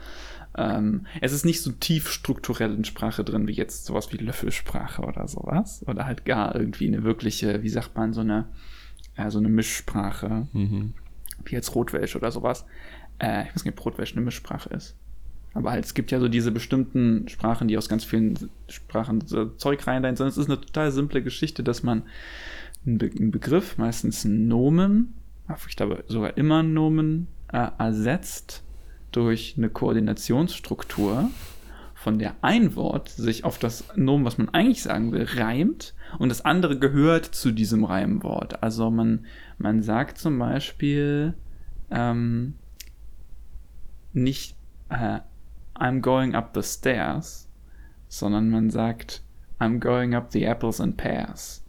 [0.56, 5.02] ähm, es ist nicht so tief strukturell in Sprache drin, wie jetzt sowas wie Löffelsprache
[5.02, 5.84] oder sowas.
[5.86, 8.48] Oder halt gar irgendwie eine wirkliche, wie sagt man, so eine,
[9.16, 10.94] äh, so eine Mischsprache, Mhm.
[11.44, 12.64] wie jetzt Rotwelsch oder sowas.
[13.18, 14.96] Äh, ich weiß nicht, ob Rotwelsch eine Mischsprache ist.
[15.52, 19.46] Aber halt, es gibt ja so diese bestimmten Sprachen, die aus ganz vielen Sprachen so
[19.46, 22.02] Zeug reinleihen, sondern es ist eine total simple Geschichte, dass man
[22.86, 25.14] einen, Be einen Begriff, meistens einen Nomen,
[25.68, 28.62] ich glaube sogar immer einen Nomen, äh, ersetzt
[29.12, 31.30] durch eine Koordinationsstruktur,
[31.94, 36.30] von der ein Wort sich auf das Nomen, was man eigentlich sagen will, reimt und
[36.30, 38.62] das andere gehört zu diesem Reimwort.
[38.62, 39.26] Also man,
[39.58, 41.34] man sagt zum Beispiel
[41.90, 42.54] ähm,
[44.12, 44.56] nicht
[44.88, 45.20] äh,
[45.74, 47.48] I'm going up the stairs,
[48.08, 49.22] sondern man sagt
[49.58, 51.62] I'm going up the apples and pears.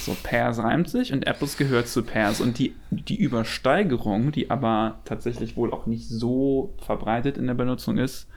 [0.00, 2.40] So, Pears reimt sich und Apples gehört zu Pears.
[2.40, 7.98] Und die, die Übersteigerung, die aber tatsächlich wohl auch nicht so verbreitet in der Benutzung
[7.98, 8.28] ist,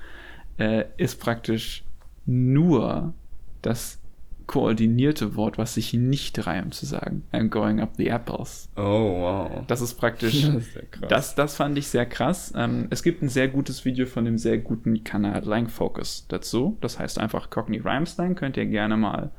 [0.58, 1.84] äh, ist praktisch
[2.26, 3.14] nur
[3.62, 4.00] das
[4.48, 7.24] koordinierte Wort, was sich nicht reimt, zu sagen.
[7.34, 8.70] I'm going up the apples.
[8.78, 9.64] Oh, wow.
[9.68, 10.48] Das ist praktisch.
[10.48, 10.78] Das ist.
[11.10, 12.54] Das, das fand ich sehr krass.
[12.56, 16.78] Ähm, es gibt ein sehr gutes Video von dem sehr guten Kanal Lang Focus dazu.
[16.82, 18.36] Das heißt einfach Cockney Rhyme Slang.
[18.36, 19.32] Könnt ihr gerne mal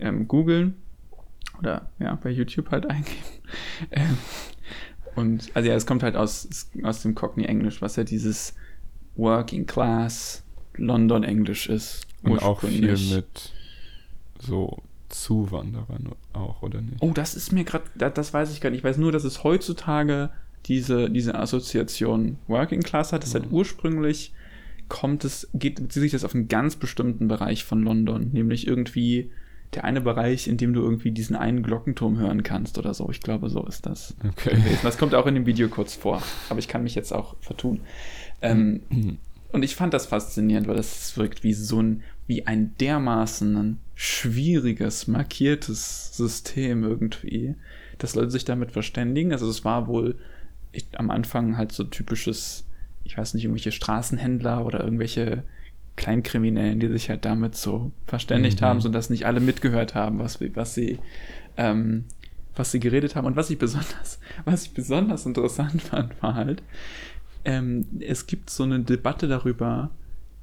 [0.00, 0.74] ähm, googeln.
[1.60, 3.16] Oder ja, bei YouTube halt eingeben.
[3.90, 4.16] Ähm,
[5.16, 8.54] und also ja, es kommt halt aus, aus dem Cockney Englisch, was ja dieses
[9.16, 10.44] Working Class
[10.76, 12.06] London Englisch ist.
[12.22, 13.52] Und auch viel mit
[14.38, 16.98] so Zuwanderern auch, oder nicht?
[17.00, 18.78] Oh, das ist mir gerade, das, das weiß ich gar nicht.
[18.78, 20.30] Ich weiß nur, dass es heutzutage
[20.66, 23.22] diese, diese Assoziation Working Class hat.
[23.22, 24.32] Das hat ursprünglich
[24.88, 29.30] kommt es, geht, bezieht sich das auf einen ganz bestimmten Bereich von London, nämlich irgendwie
[29.74, 33.08] der eine Bereich, in dem du irgendwie diesen einen Glockenturm hören kannst oder so.
[33.10, 34.16] Ich glaube, so ist das.
[34.26, 34.58] Okay.
[34.82, 37.80] Das kommt auch in dem Video kurz vor, aber ich kann mich jetzt auch vertun.
[38.42, 38.82] Ähm,
[39.52, 45.06] und ich fand das faszinierend, weil das wirkt wie so ein, wie ein dermaßen schwieriges,
[45.06, 47.54] markiertes System irgendwie,
[47.98, 49.32] dass Leute sich damit verständigen.
[49.32, 50.16] Also es war wohl
[50.72, 52.64] ich, am Anfang halt so typisches,
[53.04, 55.42] ich weiß nicht, irgendwelche Straßenhändler oder irgendwelche
[56.00, 58.64] Kleinkriminellen, die sich halt damit so verständigt Mhm.
[58.64, 60.98] haben, sodass nicht alle mitgehört haben, was, was sie
[61.56, 62.04] ähm,
[62.56, 63.26] was sie geredet haben.
[63.26, 66.62] Und was ich besonders, was ich besonders interessant fand, war halt,
[67.44, 69.90] ähm, es gibt so eine Debatte darüber,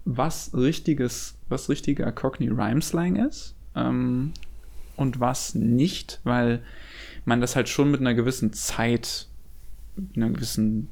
[0.06, 4.32] was richtiges, was richtiger Cockney Rhyme Slang ist ähm,
[4.96, 6.62] und was nicht, weil
[7.26, 9.28] man das halt schon mit einer gewissen Zeit,
[9.96, 10.88] mit einer gewissen,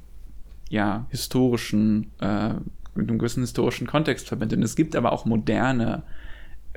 [0.70, 2.55] ja, historischen, äh,
[2.96, 4.58] mit einem gewissen historischen Kontext verbindet.
[4.58, 6.04] Und es gibt aber auch moderne,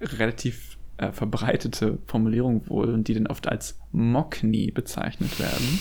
[0.01, 5.81] relativ äh, verbreitete Formulierungen wohl, die dann oft als Mockney bezeichnet werden.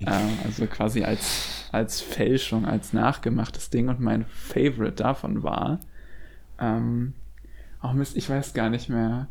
[0.00, 3.88] äh, also quasi als, als Fälschung, als nachgemachtes Ding.
[3.88, 5.80] Und mein Favorite davon war,
[6.58, 7.14] ähm,
[7.82, 9.28] oh Mist, ich weiß gar nicht mehr.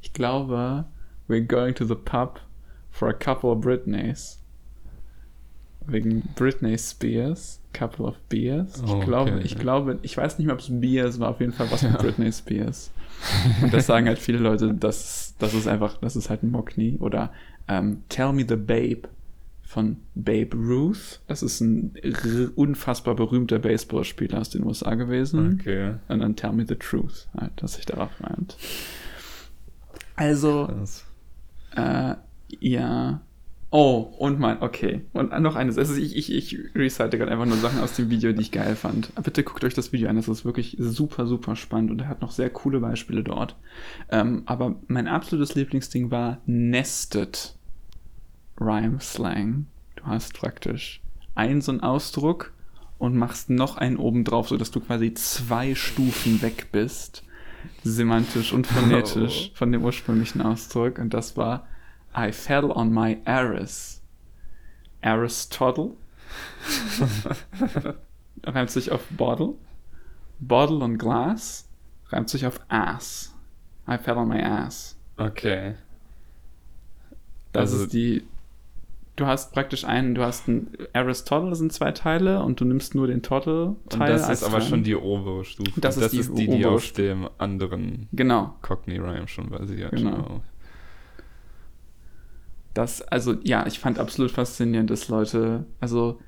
[0.00, 0.86] Ich glaube,
[1.28, 2.40] we're going to the pub
[2.90, 4.40] for a couple of Britneys.
[5.88, 8.82] Wegen Britney Spears, couple of beers.
[8.84, 9.42] Ich Oh, glaube, okay.
[9.44, 11.98] ich glaube, ich weiß nicht mehr, ob es Beers war, auf jeden Fall was mit
[11.98, 12.90] Britney Spears.
[13.62, 16.96] Und das sagen halt viele Leute, das, das ist einfach, das ist halt ein Mockney.
[17.00, 17.32] Oder
[17.68, 19.08] ähm, Tell Me the Babe
[19.62, 21.20] von Babe Ruth.
[21.26, 21.92] Das ist ein
[22.54, 25.58] unfassbar berühmter Baseballspieler aus den USA gewesen.
[25.60, 25.94] Okay.
[26.08, 28.56] Und dann Tell Me the Truth, halt, dass sich darauf reimt.
[30.14, 30.68] Also,
[31.74, 32.14] äh,
[32.60, 33.20] ja.
[33.70, 35.02] Oh, und mein, okay.
[35.12, 35.76] Und noch eines.
[35.76, 38.76] Also ich, ich, ich recite gerade einfach nur Sachen aus dem Video, die ich geil
[38.76, 39.12] fand.
[39.22, 42.22] Bitte guckt euch das Video an, das ist wirklich super, super spannend und er hat
[42.22, 43.56] noch sehr coole Beispiele dort.
[44.10, 47.54] Ähm, aber mein absolutes Lieblingsding war Nested
[48.60, 49.66] Rhyme Slang.
[49.96, 51.02] Du hast praktisch
[51.34, 52.52] einen so einen Ausdruck
[52.98, 57.24] und machst noch einen oben drauf, sodass du quasi zwei Stufen weg bist.
[57.82, 60.98] Semantisch und phonetisch von dem ursprünglichen Ausdruck.
[60.98, 61.66] Und das war
[62.16, 64.02] I fell on my Aris.
[65.02, 65.90] Aristotle.
[68.44, 69.54] reimt sich auf Bottle.
[70.38, 71.68] Bottle und Glass
[72.08, 73.34] reimt sich auf Ass.
[73.88, 74.96] I fell on my ass.
[75.16, 75.74] Okay.
[77.52, 78.24] Das Also- ist die.
[79.16, 83.06] Du hast praktisch einen, du hast ein Aristotle, sind zwei Teile, und du nimmst nur
[83.06, 84.08] den Und Total-Teil.
[84.12, 84.62] das ist aber Reim.
[84.68, 85.80] schon die obere Stufe.
[85.80, 88.56] Das ist die die, die obere auf dem anderen Genau.
[88.60, 89.92] Cockney Rhyme schon basiert.
[89.92, 90.42] Genau.
[92.76, 96.20] Das, also ja, ich fand absolut faszinierend, dass Leute, also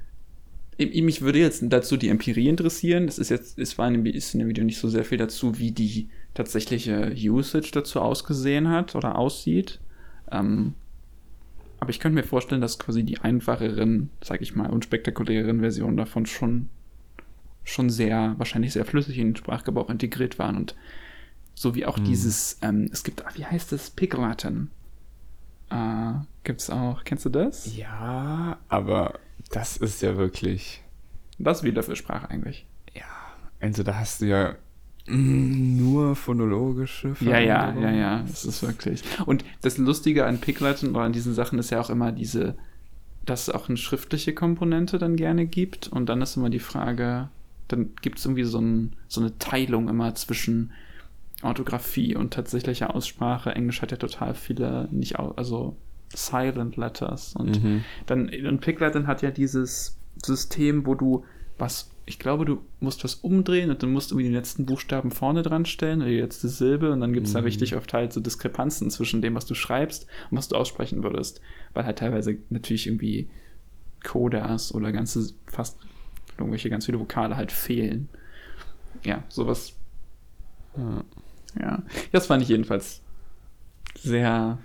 [0.79, 3.05] mich würde jetzt dazu die Empirie interessieren.
[3.05, 5.19] Das ist jetzt, es war in dem, ist in dem Video nicht so sehr viel
[5.19, 9.79] dazu, wie die tatsächliche Usage dazu ausgesehen hat oder aussieht.
[10.33, 10.73] Ähm,
[11.81, 16.25] aber ich könnte mir vorstellen, dass quasi die einfacheren, sag ich mal, unspektakuläreren Versionen davon
[16.25, 16.71] schon,
[17.63, 20.75] schon sehr, wahrscheinlich sehr flüssig in den Sprachgebrauch integriert waren und
[21.55, 22.05] so wie auch Hm.
[22.05, 24.71] dieses, ähm, es gibt, wie heißt das, Picklatten.
[25.71, 26.15] Äh,
[26.49, 27.05] Gibt's auch.
[27.05, 27.77] Kennst du das?
[27.77, 29.19] Ja, aber
[29.51, 30.83] das ist ja wirklich.
[31.39, 32.65] Das ist wieder für Sprache eigentlich.
[32.95, 33.05] Ja,
[33.61, 34.55] also da hast du ja
[35.07, 39.03] nur phonologische Ja, ja, ja, ja, das ist wirklich.
[39.27, 42.57] Und das Lustige an Pigletten oder an diesen Sachen ist ja auch immer diese,
[43.27, 45.89] dass es auch eine schriftliche Komponente dann gerne gibt.
[45.89, 47.29] Und dann ist immer die Frage,
[47.69, 50.73] dann gibt es irgendwie so, ein, so eine Teilung immer zwischen
[51.43, 53.55] Orthographie und tatsächlicher Aussprache.
[53.55, 55.77] Englisch hat ja total viele, nicht, also
[56.15, 57.35] Silent Letters.
[57.37, 57.85] Und Mhm.
[58.07, 61.25] dann, und Pigletten hat ja dieses System, wo du
[61.59, 65.11] was, ich glaube, du musst was umdrehen und dann musst du irgendwie den letzten Buchstaben
[65.11, 67.45] vorne dran stellen oder die letzte Silbe und dann gibt es da Mhm.
[67.47, 71.41] richtig oft halt so Diskrepanzen zwischen dem, was du schreibst und was du aussprechen würdest.
[71.75, 73.29] Weil halt teilweise natürlich irgendwie
[74.05, 75.79] Codas oder ganze, fast
[76.39, 78.09] irgendwelche ganz viele Vokale halt fehlen.
[79.05, 79.75] Ja, sowas
[80.77, 81.05] Ja.
[81.61, 81.83] ja,
[82.13, 83.03] das fand ich jedenfalls
[83.97, 84.59] sehr.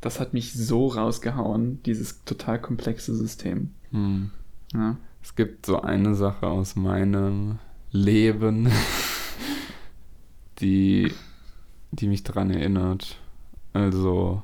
[0.00, 3.70] Das hat mich so rausgehauen, dieses total komplexe System.
[3.90, 4.30] Hm.
[4.72, 4.96] Ja.
[5.22, 7.58] Es gibt so eine Sache aus meinem
[7.90, 8.70] Leben,
[10.60, 11.12] die,
[11.90, 13.18] die mich dran erinnert.
[13.72, 14.42] Also,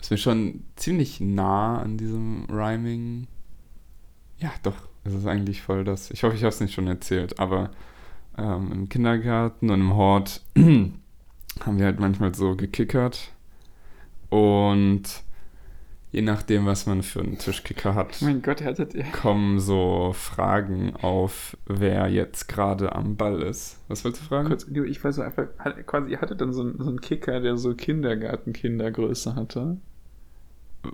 [0.00, 3.26] ist mir schon ziemlich nah an diesem Rhyming.
[4.38, 6.10] Ja, doch, es ist eigentlich voll das.
[6.10, 7.70] Ich hoffe, ich habe es nicht schon erzählt, aber
[8.36, 13.32] ähm, im Kindergarten und im Hort haben wir halt manchmal so gekickert.
[14.34, 15.02] Und
[16.10, 19.04] je nachdem, was man für einen Tischkicker hat, Mein Gott, hattet ihr.
[19.04, 23.78] kommen so Fragen auf, wer jetzt gerade am Ball ist.
[23.88, 24.48] Was wolltest du fragen?
[24.48, 25.46] Kurz, ich weiß so einfach,
[25.86, 29.76] quasi, ihr hattet dann so, einen- so einen Kicker, der so Kindergartenkindergröße hatte.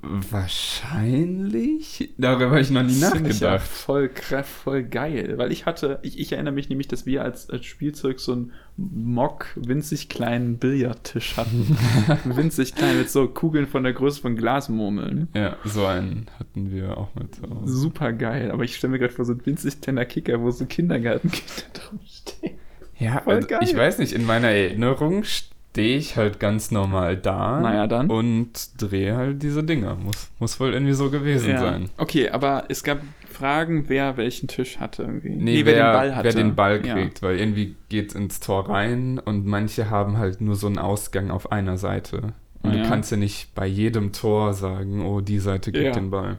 [0.02, 2.10] Wahrscheinlich?
[2.18, 3.66] Darüber habe ich noch nie Das ich ja nachgedacht.
[3.66, 5.34] voll krass, voll geil.
[5.36, 8.52] Weil ich hatte, ich, ich erinnere mich nämlich, dass wir als, als Spielzeug so einen
[8.76, 11.76] Mock winzig kleinen Billardtisch hatten.
[12.36, 15.28] winzig klein mit so Kugeln von der Größe von Glasmurmeln.
[15.34, 17.38] Ja, so einen hatten wir auch mit.
[17.64, 20.66] Super geil, aber ich stelle mir gerade vor so ein winzig kleiner Kicker, wo so
[20.66, 22.54] Kindergartenkinder draufstehen.
[22.98, 23.60] Ja, Voll also geil.
[23.62, 25.24] ich weiß nicht, in meiner Erinnerung
[25.72, 28.10] stehe ich halt ganz normal da Naja, dann.
[28.10, 28.52] und
[28.82, 29.94] drehe halt diese Dinger.
[29.94, 31.90] Muss, muss wohl irgendwie so gewesen sein.
[31.96, 32.98] Okay, aber es gab
[33.30, 35.30] Fragen, wer welchen Tisch hatte irgendwie.
[35.30, 36.24] Nee, wer, wer, den Ball hatte.
[36.24, 36.94] wer den Ball Ja.
[36.94, 41.30] kriegt, weil irgendwie geht ins Tor rein und manche haben halt nur so einen Ausgang
[41.30, 42.34] auf einer Seite.
[42.62, 42.86] Und Ah, du ja.
[42.86, 45.92] kannst ja nicht bei jedem Tor sagen, oh, die Seite kriegt Ja.
[45.92, 46.38] den Ball.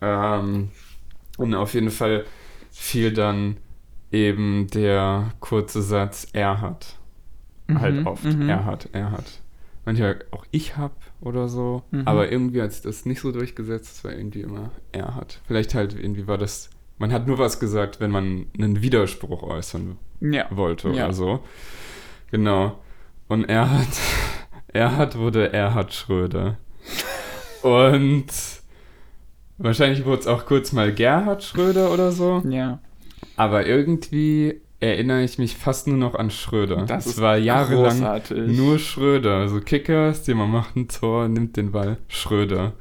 [0.00, 0.68] Ähm,
[1.38, 2.24] und auf jeden Fall
[2.70, 3.56] fiel dann
[4.12, 6.96] eben der kurze Satz, er hat.
[7.72, 8.48] Halt Mhm, oft, mhm.
[8.48, 9.40] er hat, er hat.
[9.86, 12.02] Manchmal auch ich hab oder so, Mhm.
[12.06, 15.40] aber irgendwie hat sich das nicht so durchgesetzt, es war irgendwie immer er hat.
[15.46, 19.96] Vielleicht halt irgendwie war das, man hat nur was gesagt, wenn man einen Widerspruch äußern
[20.20, 20.46] Ja.
[20.50, 21.04] wollte Ja.
[21.06, 21.40] oder so.
[22.30, 22.78] Genau.
[23.28, 23.88] Und er hat,
[24.68, 26.56] er hat wurde Erhard Schröder.
[27.62, 28.26] Und
[29.58, 32.42] wahrscheinlich wurde es auch kurz mal Gerhard Schröder oder so.
[32.48, 32.80] Ja.
[33.36, 36.84] Aber irgendwie erinnere ich mich fast nur noch an Schröder.
[36.86, 38.56] Das ist war jahrelang großartig.
[38.56, 39.36] nur Schröder.
[39.38, 42.72] Also Kickers, jemand macht ein Tor, nimmt den Ball, Schröder.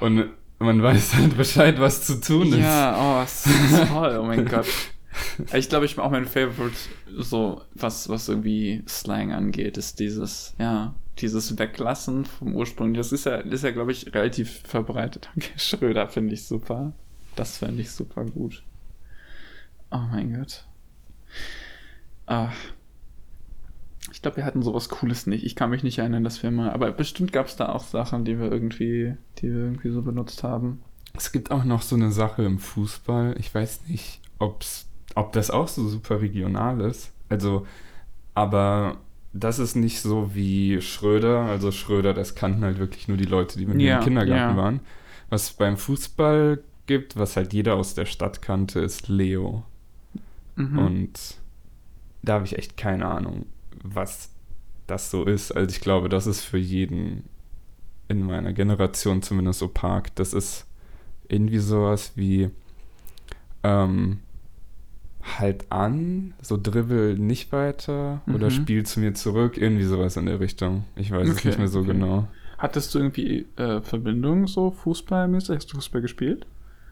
[0.00, 2.58] Und man weiß halt Bescheid, was zu tun ist.
[2.58, 4.66] Ja, oh, das ist toll, oh mein Gott.
[5.52, 6.76] Ich glaube, ich bin auch mein Favorite,
[7.16, 12.94] so was, was irgendwie Slang angeht, ist dieses, ja, dieses Weglassen vom Ursprung.
[12.94, 15.28] Das ist ja, das ist ja, glaube ich, relativ verbreitet.
[15.36, 16.92] Okay, Schröder finde ich super.
[17.36, 18.62] Das fände ich super gut.
[19.90, 20.64] Oh mein Gott.
[22.26, 22.50] Ah.
[24.12, 25.44] Ich glaube, wir hatten sowas Cooles nicht.
[25.44, 26.70] Ich kann mich nicht erinnern, dass wir mal.
[26.70, 30.42] Aber bestimmt gab es da auch Sachen, die wir irgendwie, die wir irgendwie so benutzt
[30.42, 30.82] haben.
[31.16, 33.36] Es gibt auch noch so eine Sache im Fußball.
[33.38, 37.12] Ich weiß nicht, ob's, ob das auch so super regional ist.
[37.28, 37.66] Also,
[38.34, 38.98] aber
[39.32, 41.40] das ist nicht so wie Schröder.
[41.42, 44.56] Also Schröder, das kannten halt wirklich nur die Leute, die mit mir Ja, im Kindergarten
[44.56, 44.62] ja.
[44.62, 44.80] waren.
[45.28, 49.64] Was es beim Fußball gibt, was halt jeder aus der Stadt kannte, ist Leo.
[50.56, 50.78] Mhm.
[50.78, 51.36] Und
[52.22, 53.46] da habe ich echt keine Ahnung,
[53.82, 54.30] was
[54.86, 55.52] das so ist.
[55.52, 57.24] Also ich glaube, das ist für jeden
[58.08, 60.14] in meiner Generation zumindest so Park.
[60.16, 60.66] Das ist
[61.28, 62.50] irgendwie sowas wie
[63.62, 64.20] ähm,
[65.38, 68.50] halt an, so dribbel nicht weiter oder Mhm.
[68.50, 70.84] spiel zu mir zurück, irgendwie sowas in der Richtung.
[70.96, 71.92] Ich weiß es Okay, nicht mehr so okay.
[71.92, 72.28] genau.
[72.58, 75.56] Hattest du irgendwie äh, Verbindung so fußballmäßig?
[75.56, 76.46] Hast du Fußball gespielt?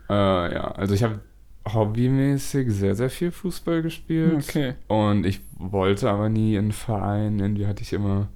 [0.08, 0.14] Äh,
[0.54, 1.20] ja, also ich habe
[1.66, 4.44] hobbymäßig sehr, sehr viel Fußball gespielt.
[4.48, 4.74] Okay.
[4.88, 7.38] Und ich wollte aber nie in einen Verein.
[7.38, 8.28] Irgendwie hatte ich immer,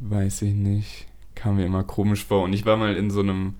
[0.00, 2.44] weiß ich nicht, kam mir immer komisch vor.
[2.44, 3.54] Und ich war mal in so einem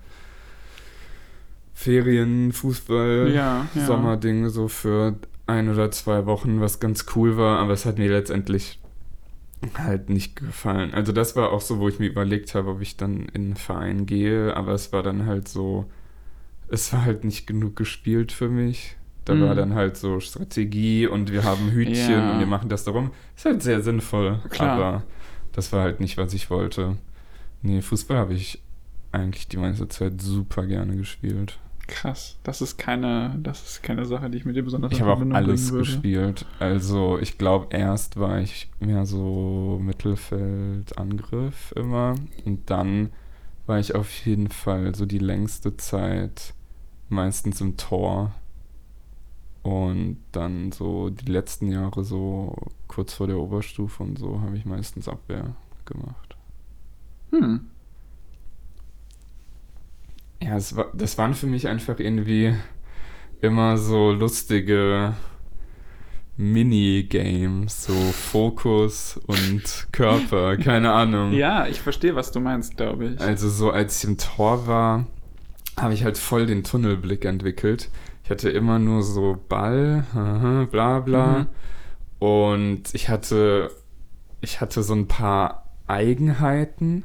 [1.73, 3.85] Ferienfußball Ja, ja.
[3.85, 5.15] Sommerding so für
[5.47, 8.79] ein oder zwei Wochen, was ganz cool war, aber es hat mir letztendlich
[9.77, 10.93] halt nicht gefallen.
[10.93, 13.55] Also das war auch so, wo ich mir überlegt habe, ob ich dann in einen
[13.55, 15.85] Verein gehe, aber es war dann halt so,
[16.73, 18.97] es war halt nicht genug gespielt für mich.
[19.25, 19.41] Da Mhm.
[19.43, 22.31] war dann halt so Strategie und wir haben Hütchen Ja.
[22.33, 23.11] und wir machen das darum.
[23.37, 24.69] Ist halt sehr sinnvoll, Klar.
[24.71, 25.03] aber
[25.53, 26.97] das war halt nicht, was ich wollte.
[27.61, 28.61] Nee, Fußball habe ich
[29.13, 31.59] eigentlich die meiste Zeit super gerne gespielt.
[31.87, 32.37] Krass.
[32.43, 35.33] Das ist keine, das ist keine Sache, die ich mit dir besonders Ich habe auch
[35.35, 36.45] alles gespielt.
[36.59, 42.15] Also ich glaube, erst war ich mehr so Mittelfeld, Angriff immer.
[42.45, 43.09] Und dann
[43.65, 46.53] war ich auf jeden Fall so die längste Zeit
[47.13, 48.33] meistens im Tor.
[49.61, 52.53] Und dann so die letzten Jahre so
[52.87, 55.55] kurz vor der Oberstufe und so habe ich meistens Abwehr
[55.85, 56.35] gemacht.
[57.31, 57.61] Hm.
[60.41, 62.53] Ja, es war, das waren für mich einfach irgendwie
[63.39, 65.13] immer so lustige
[66.35, 71.33] Minigames, so Fokus und Körper, keine Ahnung.
[71.33, 73.21] Ja, ich verstehe, was du meinst, glaube ich.
[73.21, 75.05] Also so als ich im Tor war,
[75.77, 77.89] habe ich halt voll den Tunnelblick entwickelt.
[78.23, 81.39] Ich hatte immer nur so Ball, aha, bla bla.
[81.39, 81.47] Mhm.
[82.19, 83.71] Und ich hatte,
[84.41, 87.03] ich hatte so ein paar Eigenheiten.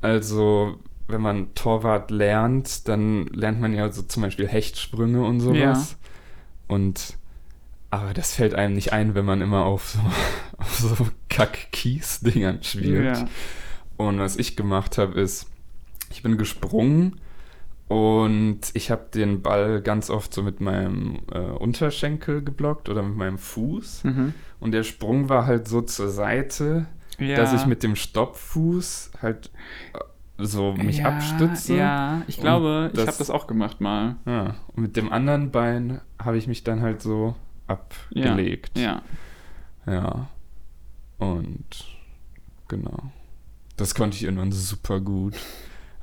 [0.00, 5.96] Also, wenn man Torwart lernt, dann lernt man ja so zum Beispiel Hechtsprünge und sowas.
[6.68, 7.16] Und
[7.92, 9.98] aber das fällt einem nicht ein, wenn man immer auf so,
[10.56, 13.18] auf so Kack-Kies-Dingern spielt.
[13.18, 13.28] Ja.
[13.98, 15.46] Und was ich gemacht habe, ist,
[16.10, 17.20] ich bin gesprungen
[17.92, 23.16] und ich habe den Ball ganz oft so mit meinem äh, Unterschenkel geblockt oder mit
[23.18, 24.04] meinem Fuß.
[24.04, 24.32] Mhm.
[24.60, 26.86] Und der Sprung war halt so zur Seite,
[27.18, 27.36] ja.
[27.36, 29.50] dass ich mit dem Stoppfuß halt
[29.92, 29.98] äh,
[30.38, 31.76] so mich ja, abstütze.
[31.76, 34.16] Ja, ich glaube, ich das- habe das auch gemacht mal.
[34.24, 37.34] Ja, Und mit dem anderen Bein habe ich mich dann halt so
[37.66, 38.78] abgelegt.
[38.78, 39.02] Ja.
[39.84, 40.28] Ja.
[41.18, 41.66] Und
[42.68, 43.12] genau.
[43.76, 45.34] Das konnte ich irgendwann super gut.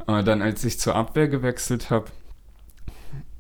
[0.06, 2.08] Aber dann, als ich zur Abwehr gewechselt habe,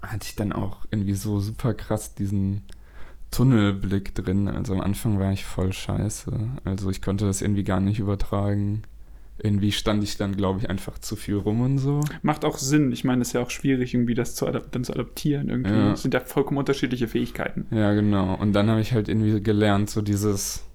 [0.01, 2.63] hatte ich dann auch irgendwie so super krass diesen
[3.31, 4.47] Tunnelblick drin.
[4.47, 6.31] Also am Anfang war ich voll scheiße.
[6.65, 8.83] Also ich konnte das irgendwie gar nicht übertragen.
[9.41, 12.01] Irgendwie stand ich dann, glaube ich, einfach zu viel rum und so.
[12.23, 12.91] Macht auch Sinn.
[12.91, 15.49] Ich meine, es ist ja auch schwierig, irgendwie das zu, dann zu adaptieren.
[15.49, 15.71] Irgendwie.
[15.71, 15.93] Ja.
[15.93, 17.65] Es sind ja vollkommen unterschiedliche Fähigkeiten.
[17.71, 18.35] Ja, genau.
[18.35, 20.65] Und dann habe ich halt irgendwie gelernt, so dieses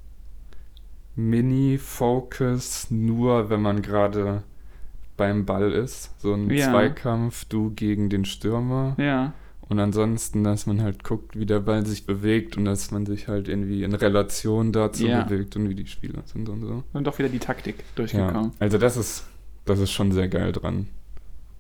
[1.17, 4.43] Mini-Focus, nur wenn man gerade
[5.17, 6.11] beim Ball ist.
[6.21, 6.71] So ein Ja.
[6.71, 8.95] Zweikampf, du gegen den Stürmer.
[8.99, 9.33] Ja.
[9.67, 13.29] Und ansonsten, dass man halt guckt, wie der Ball sich bewegt und dass man sich
[13.29, 15.23] halt irgendwie in Relation dazu Ja.
[15.23, 16.85] bewegt und wie die Spieler sind und so.
[16.93, 18.53] Und auch wieder die Taktik Ja, durchgekommen.
[18.59, 19.27] also das ist,
[19.65, 20.89] das ist schon sehr geil dran.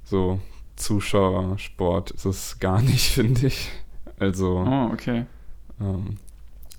[0.04, 0.38] So
[0.76, 3.70] Zuschauersport ist es gar nicht, finde ich.
[4.18, 5.26] Also Oh, okay.
[5.80, 6.16] ähm,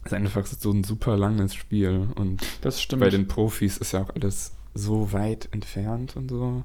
[0.04, 3.02] ist einfach so ein super langes Spiel und Das stimmt.
[3.02, 6.64] bei den Profis ist ja auch alles so weit entfernt und so.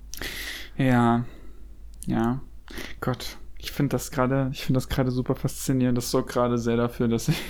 [0.77, 1.25] Ja,
[2.07, 2.41] ja.
[3.01, 5.97] Gott, ich finde das gerade, ich finde das gerade super faszinierend.
[5.97, 7.41] Das sorgt gerade sehr dafür, dass ich,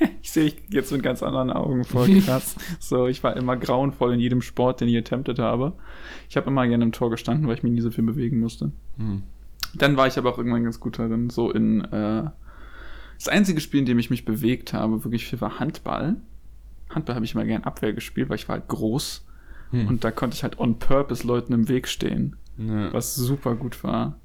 [0.22, 2.56] ich sehe jetzt mit ganz anderen Augen voll krass.
[2.80, 5.74] so, ich war immer grauenvoll in jedem Sport, den ich attempted habe.
[6.28, 8.72] Ich habe immer gerne im Tor gestanden, weil ich mich nie so viel bewegen musste.
[8.96, 9.22] Hm.
[9.74, 12.30] Dann war ich aber auch irgendwann ganz gut darin, so in, äh,
[13.18, 16.16] das einzige Spiel, in dem ich mich bewegt habe, wirklich viel, war Handball.
[16.90, 19.25] Handball habe ich immer gern Abwehr gespielt, weil ich war halt groß.
[19.70, 19.88] Hm.
[19.88, 22.92] Und da konnte ich halt on purpose Leuten im Weg stehen ja.
[22.92, 24.16] was super gut war.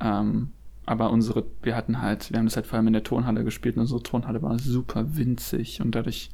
[0.00, 0.50] Ähm,
[0.84, 3.76] aber unsere, wir hatten halt, wir haben das halt vor allem in der Turnhalle gespielt
[3.76, 6.30] und unsere Turnhalle war super winzig und dadurch,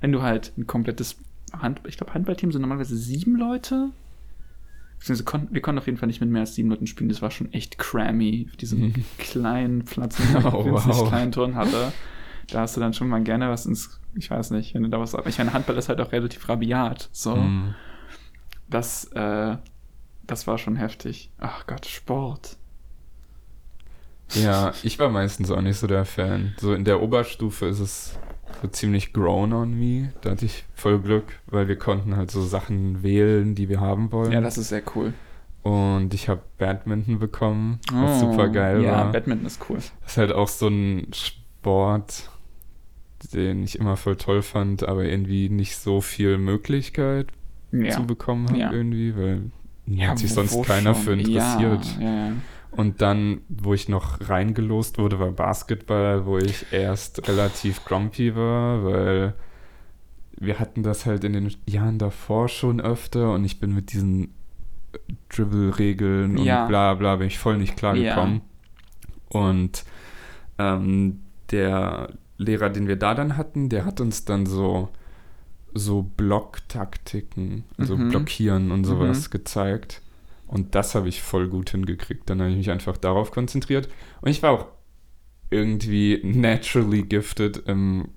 [0.00, 1.16] wenn du halt ein komplettes
[1.52, 3.90] Hand, ich glaube Handballteam sind normalerweise sieben Leute.
[4.98, 7.08] Beziehungsweise konnten- Wir konnten auf jeden Fall nicht mit mehr als sieben Leuten spielen.
[7.08, 11.08] Das war schon echt crammy auf diesem kleinen Platz der Oh, wow.
[11.08, 11.92] kleinen Turnhalle.
[12.50, 15.00] Da hast du dann schon mal gerne was ins, ich weiß nicht, wenn du da
[15.00, 17.08] was, ich meine, Handball ist halt auch relativ rabiat.
[17.12, 17.74] So Hm.
[18.68, 19.56] das, äh,
[20.26, 21.30] das war schon heftig.
[21.38, 22.56] Ach Gott, Sport.
[24.34, 26.54] Ja, ich war meistens auch nicht so der Fan.
[26.58, 28.18] So in der Oberstufe ist es
[28.60, 30.12] so ziemlich grown on me.
[30.20, 34.10] Da hatte ich voll Glück, weil wir konnten halt so Sachen wählen, die wir haben
[34.10, 34.32] wollen.
[34.32, 35.12] Ja, das ist sehr cool.
[35.62, 39.12] Und ich habe Badminton bekommen, was super geil Oh, ja, war.
[39.12, 39.76] Badminton ist cool.
[40.02, 42.30] Das ist halt auch so ein Sport,
[43.32, 47.28] den ich immer voll toll fand, aber irgendwie nicht so viel Möglichkeit
[47.72, 47.90] Ja.
[47.90, 48.72] zu bekommen habe Ja.
[48.72, 49.50] irgendwie, weil
[49.86, 51.02] ja, hat sich sonst keiner schon?
[51.02, 51.86] für interessiert.
[52.72, 58.84] Und dann, wo ich noch reingelost wurde, war Basketball, wo ich erst relativ grumpy war,
[58.84, 59.34] weil
[60.38, 64.34] wir hatten das halt in den Jahren davor schon öfter und ich bin mit diesen
[65.30, 68.42] Dribble-Regeln und bla bla bin ich voll nicht klargekommen.
[69.28, 69.84] Und
[70.58, 74.88] ähm, der Lehrer, den wir da dann hatten, der hat uns dann so
[75.74, 78.08] so Blocktaktiken, also Mhm.
[78.08, 79.30] Blockieren und sowas Mhm.
[79.30, 80.00] gezeigt.
[80.46, 82.30] Und das habe ich voll gut hingekriegt.
[82.30, 83.88] Dann habe ich mich einfach darauf konzentriert.
[84.22, 84.66] Und ich war auch
[85.50, 88.08] irgendwie naturally gifted im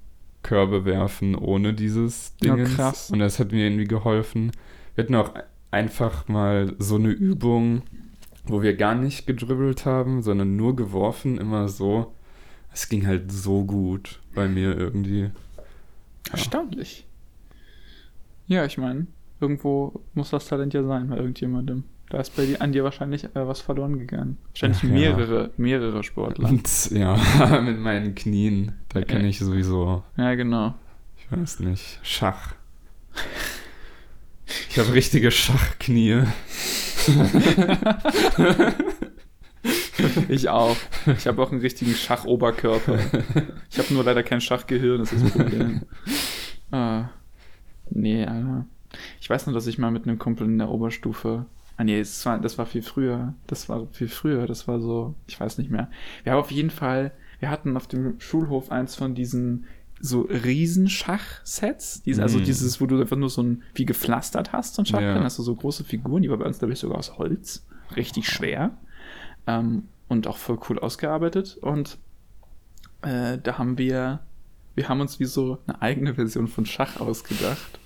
[0.41, 2.65] Körbe werfen ohne dieses Ja, Ding.
[2.65, 3.11] krass.
[3.11, 4.51] Und das hat mir irgendwie geholfen.
[4.95, 5.33] Wir hatten auch
[5.71, 7.81] einfach mal so eine Übung,
[8.45, 12.13] wo wir gar nicht gedribbelt haben, sondern nur geworfen, immer so.
[12.71, 15.31] Es ging halt so gut bei mir irgendwie.
[16.31, 17.05] Erstaunlich.
[18.47, 19.07] Ja, ich meine,
[19.39, 21.83] irgendwo muss das Talent ja sein bei irgendjemandem.
[22.09, 24.37] Da ist bei dir, an dir wahrscheinlich äh, was verloren gegangen.
[24.49, 24.89] Wahrscheinlich Ach ja.
[24.89, 26.49] mehrere, mehrere Sportler.
[26.49, 29.27] Und ja, mit meinen Knien, da kann Ja.
[29.27, 30.73] ich sowieso, Ja, genau.
[31.17, 32.55] ich weiß nicht, Schach.
[34.69, 36.23] Ich habe richtige Schachknie.
[40.29, 40.75] Ich auch.
[41.17, 42.99] Ich habe auch einen richtigen Schachoberkörper.
[43.69, 45.81] Ich habe nur leider kein Schachgehirn, das ist das Problem.
[46.71, 47.09] ah,
[47.89, 48.65] nee, Alter.
[49.21, 51.45] Ich weiß nur, dass ich mal mit einem Kumpel in der Oberstufe.
[51.77, 53.33] Ah nee, das war, das war viel früher.
[53.47, 54.47] Das war viel früher.
[54.47, 55.89] Das war so, ich weiß nicht mehr.
[56.23, 59.65] Wir haben auf jeden Fall, wir hatten auf dem Schulhof eins von diesen
[60.01, 62.01] so Riesenschachsets.
[62.03, 62.43] Diese, Also Mhm.
[62.45, 65.17] dieses, wo du einfach nur so ein, wie gepflastert hast, so ein Schachbrett.
[65.17, 65.23] Ja.
[65.23, 67.65] Hast du so große Figuren, die war bei uns, glaube ich, sogar aus Holz.
[67.95, 68.77] Richtig schwer.
[69.49, 71.57] Ähm, und auch voll cool ausgearbeitet.
[71.61, 71.97] Und
[73.01, 74.19] äh, da haben wir,
[74.75, 77.79] wir haben uns wie so eine eigene Version von Schach ausgedacht.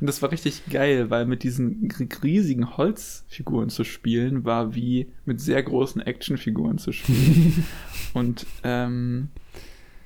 [0.00, 1.90] Und das war richtig geil, weil mit diesen
[2.22, 7.64] riesigen Holzfiguren zu spielen, war wie mit sehr großen Actionfiguren zu spielen.
[8.14, 9.28] und ähm,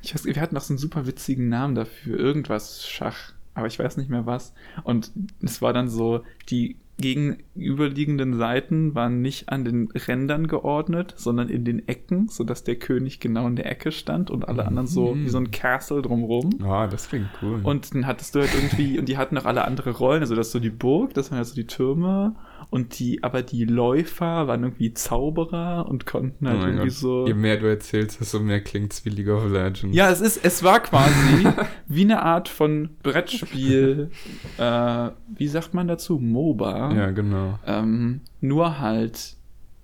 [0.03, 3.79] ich weiß, wir hatten auch so einen super witzigen Namen dafür, irgendwas Schach, aber ich
[3.79, 4.53] weiß nicht mehr was.
[4.85, 11.51] Und es war dann so, die gegenüberliegenden Seiten waren nicht an den Rändern geordnet, sondern
[11.51, 15.15] in den Ecken, sodass der König genau in der Ecke stand und alle anderen so
[15.15, 16.51] wie so ein Castle drumrum.
[16.63, 17.61] Ah, das klingt cool.
[17.63, 20.47] Und dann hattest du halt irgendwie, und die hatten auch alle andere Rollen, also das
[20.47, 22.35] ist so die Burg, das waren ja so die Türme,
[22.73, 26.97] und die, aber die Läufer waren irgendwie Zauberer und konnten oh halt mein irgendwie Gott.
[26.97, 27.27] so.
[27.27, 29.95] Je mehr du erzählst, desto mehr klingt es wie League of Legends.
[29.95, 31.47] Ja, es ist, es war quasi
[31.87, 34.11] wie eine Art von Brettspiel,
[34.57, 36.19] äh, wie sagt man dazu?
[36.19, 36.95] MOBA.
[36.95, 37.59] Ja, genau.
[37.67, 39.37] Ähm, nur halt,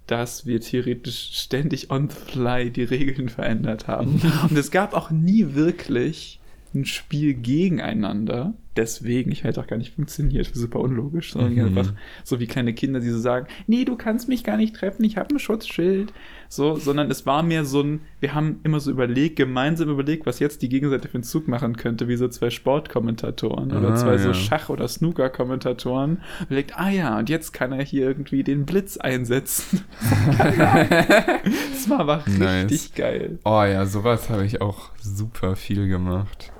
[0.07, 4.22] dass wir theoretisch ständig on the fly die Regeln verändert haben.
[4.49, 6.41] Und es gab auch nie wirklich
[6.74, 8.55] ein Spiel gegeneinander.
[8.79, 11.76] Deswegen, ich hätte auch gar nicht funktioniert, super unlogisch, sondern Mhm.
[11.79, 15.03] einfach so wie kleine Kinder, die so sagen, nee, du kannst mich gar nicht treffen,
[15.03, 16.12] ich habe ein Schutzschild.
[16.49, 20.39] So, sondern es war mehr so ein, wir haben immer so überlegt, gemeinsam überlegt, was
[20.39, 24.16] jetzt die Gegenseite für einen Zug machen könnte, wie so zwei Sportkommentatoren oder Ah, zwei
[24.16, 24.35] so ja.
[24.35, 26.22] Schach- oder Snooker-Kommentatoren.
[26.47, 29.83] Überlegt, ah ja, und jetzt kann er hier irgendwie den Blitz einsetzen.
[30.39, 32.70] das war aber Nice.
[32.70, 33.39] richtig geil.
[33.45, 36.53] Oh ja, sowas habe ich auch super viel gemacht.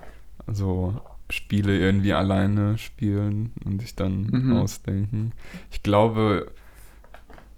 [0.47, 1.01] Also
[1.31, 4.57] Spiele irgendwie alleine spielen und sich dann Mhm.
[4.57, 5.33] ausdenken.
[5.71, 6.51] Ich glaube,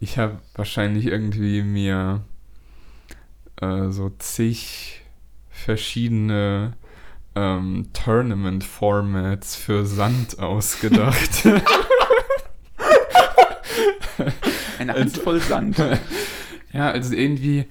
[0.00, 2.22] ich habe wahrscheinlich irgendwie mir
[3.60, 5.02] äh, so zig
[5.50, 6.72] verschiedene
[7.36, 11.46] ähm, Tournament-Formats für Sand ausgedacht.
[14.78, 15.76] Eine Handvoll Sand.
[16.72, 17.64] Ja, also irgendwie,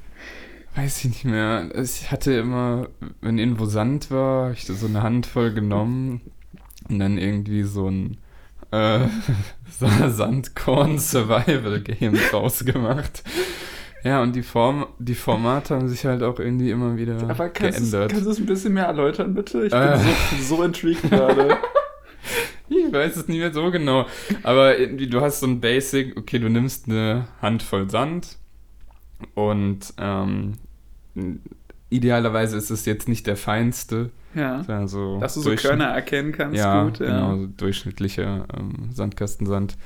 [0.76, 1.70] weiß ich nicht mehr.
[1.76, 2.88] Ich hatte immer,
[3.22, 6.22] wenn irgendwo Sand war, hab ich da so eine Handvoll genommen
[6.88, 8.18] und dann irgendwie so ein
[8.72, 9.08] äh,
[9.80, 13.24] Sandkorn-Survival-Game draus gemacht.
[14.04, 17.80] Ja, und die Form, die Formate haben sich halt auch irgendwie immer wieder Aber kannst
[17.80, 18.12] geändert.
[18.12, 19.66] kannst du es ein bisschen mehr erläutern, bitte?
[19.66, 19.98] Ich Äh.
[19.98, 20.08] bin
[20.40, 21.58] so, so intrigued gerade.
[22.72, 24.06] Ich weiß es nicht mehr so genau.
[24.44, 28.38] Aber irgendwie, du hast so ein Basic, okay, du nimmst eine Handvoll Sand
[29.36, 30.54] und ähm,
[31.90, 34.12] idealerweise ist es jetzt nicht der feinste.
[34.36, 34.62] Ja.
[34.68, 37.00] Also Dass du so Körner erkennen kannst, ja, gut.
[37.00, 37.08] Ja.
[37.08, 39.78] genau, so durchschnittlicher ähm, Sandkastensand.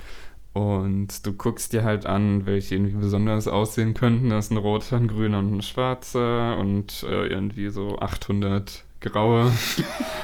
[0.54, 4.30] Und du guckst dir halt an, welche irgendwie besonders aussehen könnten.
[4.30, 9.52] Da ist ein roter, ein grüner und ein schwarzer und äh, irgendwie so 800 graue.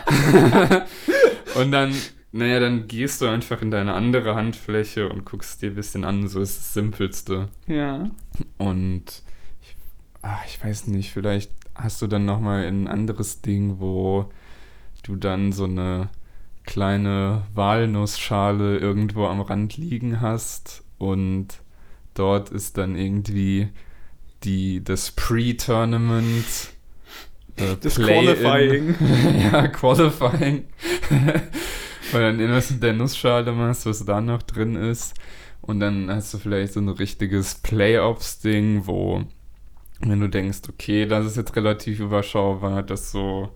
[1.56, 1.96] und dann,
[2.32, 6.28] naja, dann gehst du einfach in deine andere Handfläche und guckst dir ein bisschen an.
[6.28, 7.50] So ist das Simpelste.
[7.68, 8.10] ja.
[8.58, 9.24] Und
[9.62, 9.76] ich,
[10.22, 14.30] ah, ich weiß nicht, vielleicht hast du dann nochmal ein anderes Ding, wo
[15.04, 16.10] du dann so eine
[16.66, 21.48] kleine Walnussschale irgendwo am Rand liegen hast und
[22.14, 23.70] dort ist dann irgendwie
[24.44, 26.46] die, das Pre-Tournament.
[27.56, 27.96] äh, Das.
[27.96, 28.96] Qualifying.
[29.52, 30.66] ja, Qualifying.
[32.12, 35.14] Weil dann irgendwas mit der Nussschale machst, was da noch drin ist.
[35.62, 39.24] Und dann hast du vielleicht so ein richtiges Playoffs-Ding, wo,
[40.00, 43.50] wenn du denkst, okay, das ist jetzt relativ überschaubar, das so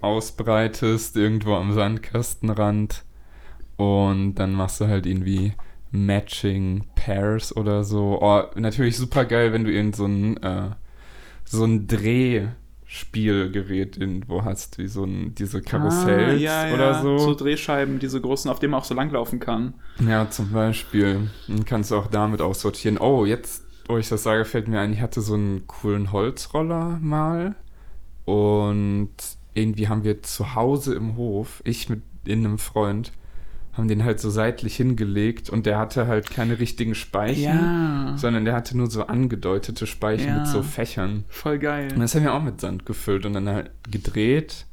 [0.00, 3.04] ausbreitest, irgendwo am Sandkastenrand
[3.76, 5.54] Und dann machst du halt irgendwie
[5.90, 8.18] Matching Pairs oder so.
[8.20, 10.70] Oh, natürlich super geil, wenn du irgend so ein, äh,
[11.44, 11.86] so ein
[12.94, 17.02] Drehspielgerät irgendwo hast, wie so ein, diese Karussells Ah, ja, oder ja.
[17.02, 17.18] so.
[17.18, 19.74] So Drehscheiben, diese großen, auf denen man auch so langlaufen kann.
[20.06, 21.28] Ja, zum Beispiel.
[21.48, 22.98] Dann kannst du auch damit aussortieren.
[22.98, 26.98] Oh, jetzt, wo ich das sage, fällt mir ein, ich hatte so einen coolen Holzroller
[27.02, 27.56] mal.
[28.24, 29.10] Und
[29.54, 33.12] irgendwie haben wir zu Hause im Hof, ich mit in einem Freund,
[33.76, 38.14] haben den halt so seitlich hingelegt und der hatte halt keine richtigen Speichen, Ja.
[38.16, 40.38] sondern der hatte nur so angedeutete Speichen Ja.
[40.38, 41.24] mit so Fächern.
[41.28, 41.92] Voll geil.
[41.92, 44.66] Und das haben wir auch mit Sand gefüllt und dann halt gedreht.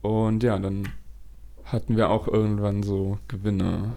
[0.00, 0.88] Und ja, dann
[1.64, 3.94] hatten wir auch irgendwann so Gewinne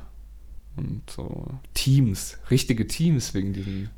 [0.78, 3.89] und so Teams, richtige Teams wegen diesen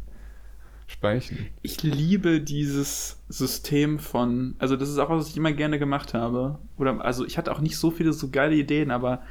[0.88, 1.45] Speichen.
[1.61, 6.13] Ich liebe dieses System von, also das ist auch was, was ich immer gerne gemacht
[6.15, 6.57] habe.
[6.78, 9.22] Oder also ich hatte auch nicht so viele so geile Ideen, aber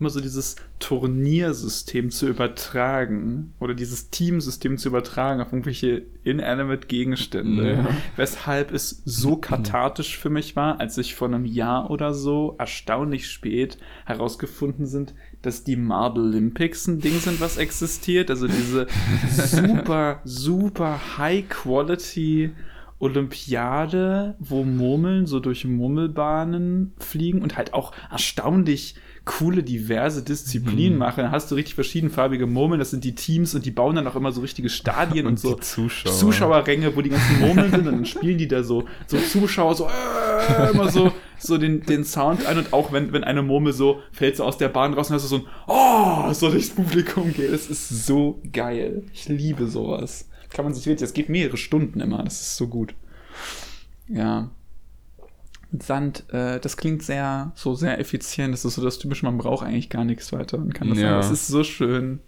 [0.00, 7.72] immer so dieses Turniersystem zu übertragen oder dieses Teamsystem zu übertragen auf irgendwelche inanimate Gegenstände.
[7.72, 7.88] Ja.
[8.16, 13.28] Weshalb es so kathartisch für mich war, als ich vor einem Jahr oder so erstaunlich
[13.28, 18.30] spät herausgefunden sind, dass die Marble Olympics ein Ding sind, was existiert.
[18.30, 18.86] Also diese
[19.28, 22.52] super, super High Quality
[23.00, 28.96] Olympiade, wo Murmeln so durch Murmelbahnen fliegen und halt auch erstaunlich
[29.28, 30.98] coole, diverse Disziplinen Mhm.
[30.98, 31.22] machen.
[31.24, 34.16] Da hast du richtig verschiedenfarbige Murmeln, das sind die Teams und die bauen dann auch
[34.16, 36.12] immer so richtige Stadien und, Und so Zuschauer.
[36.12, 39.86] Zuschauerränge, wo die ganzen Murmeln sind und dann spielen die da so, so Zuschauer so
[39.86, 44.00] äh, immer so, so den, den Sound ein und auch wenn, wenn eine Murmel so
[44.12, 47.32] fällt so aus der Bahn raus und hast du so ein Oh, so durchs Publikum
[47.34, 47.52] geht.
[47.52, 49.02] Das ist so geil.
[49.12, 50.28] Ich liebe sowas.
[50.50, 52.94] Kann man sich wirklich, das geht mehrere Stunden immer, das ist so gut.
[54.08, 54.50] Ja.
[55.72, 58.54] Sand, äh, das klingt sehr, so sehr effizient.
[58.54, 61.04] Das ist so das typische, man braucht eigentlich gar nichts weiter und kann das Ja.
[61.04, 61.16] ja.
[61.16, 62.20] Das ist so schön.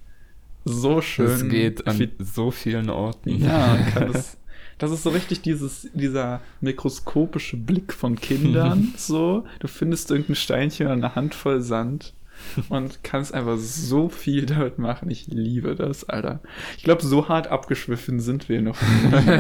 [0.65, 1.27] So schön.
[1.27, 3.43] Das geht an so vielen Orten.
[3.43, 4.37] ja, man kann das,
[4.79, 8.93] das ist so richtig dieses, dieser mikroskopische Blick von Kindern.
[8.97, 12.15] so, du findest irgendein Steinchen oder eine Handvoll Sand
[12.69, 15.11] und kannst einfach so viel damit machen.
[15.11, 16.41] Ich liebe das, Alter.
[16.77, 18.79] Ich glaube, so hart abgeschwiffen sind wir noch.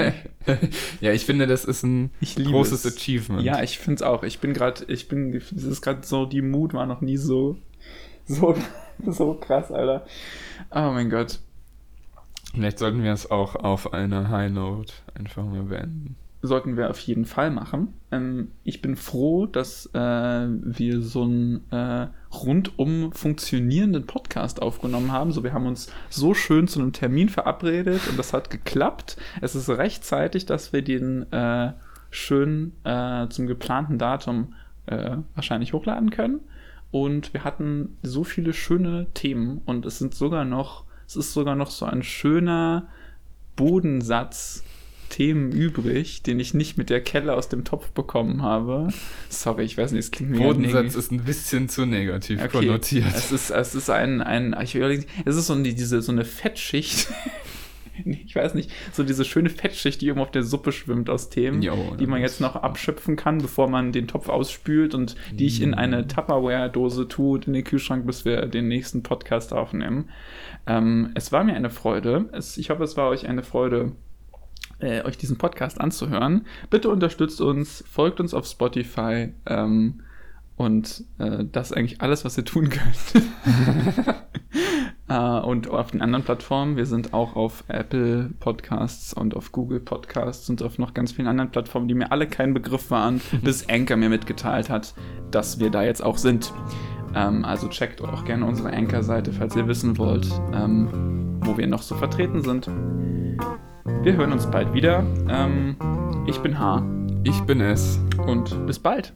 [1.00, 2.96] ja, ich finde, das ist ein großes es.
[2.96, 3.42] Achievement.
[3.42, 4.22] Ja, ich finde es auch.
[4.22, 7.56] Ich bin gerade, ich bin, es ist gerade so, die Mut war noch nie so,
[8.26, 8.54] so,
[9.06, 10.06] so krass, Alter.
[10.70, 11.40] Oh mein Gott.
[12.54, 16.16] Vielleicht sollten wir es auch auf einer High Note einfach mal beenden.
[16.42, 17.94] sollten wir auf jeden Fall machen.
[18.10, 25.32] Ähm, ich bin froh, dass äh, wir so einen äh, rundum funktionierenden Podcast aufgenommen haben.
[25.32, 29.16] So, wir haben uns so schön zu einem Termin verabredet und das hat geklappt.
[29.40, 31.72] Es ist rechtzeitig, dass wir den äh,
[32.10, 34.54] schön äh, zum geplanten Datum
[34.86, 36.40] äh, wahrscheinlich hochladen können.
[36.90, 41.54] Und wir hatten so viele schöne Themen und es sind sogar noch, es ist sogar
[41.54, 42.88] noch so ein schöner
[43.54, 44.64] Bodensatz
[45.10, 48.88] Themen übrig, den ich nicht mit der Kelle aus dem Topf bekommen habe.
[49.28, 52.48] Sorry, ich weiß nicht, es klingt mir Bodensatz ist ein bisschen zu negativ Okay.
[52.66, 53.04] konnotiert.
[53.14, 56.24] Es ist, es ist ein, ein ich überlege, es ist so eine, diese, so eine
[56.24, 57.08] Fettschicht.
[58.04, 61.60] ich weiß nicht, so diese schöne Fettschicht, die oben auf der Suppe schwimmt aus Themen,
[61.60, 65.60] Jo, die man jetzt noch abschöpfen kann, bevor man den Topf ausspült und die ich
[65.60, 65.74] in Mm.
[65.74, 70.08] eine Tupperware-Dose tue und in den Kühlschrank, bis wir den nächsten Podcast aufnehmen.
[70.66, 72.28] Ähm, es war mir eine Freude.
[72.32, 73.92] Es, ich hoffe, es war euch eine Freude,
[74.80, 76.46] äh, euch diesen Podcast anzuhören.
[76.68, 80.00] Bitte unterstützt uns, folgt uns auf Spotify ähm,
[80.56, 83.24] und äh, das ist eigentlich alles, was ihr tun könnt.
[85.08, 89.80] äh, und auf den anderen Plattformen, wir sind auch auf Apple Podcasts und auf Google
[89.80, 93.68] Podcasts und auf noch ganz vielen anderen Plattformen, die mir alle kein Begriff waren, bis
[93.68, 94.94] Anchor mir mitgeteilt hat,
[95.30, 96.52] dass wir da jetzt auch sind.
[97.14, 101.82] Ähm, also checkt auch gerne unsere Anchor-Seite, falls ihr wissen wollt, ähm, wo wir noch
[101.82, 102.68] so vertreten sind.
[104.02, 105.04] Wir hören uns bald wieder.
[105.28, 105.76] Ähm,
[106.26, 106.82] ich bin H
[107.24, 108.00] Ich bin es.
[108.26, 109.12] und bis bald.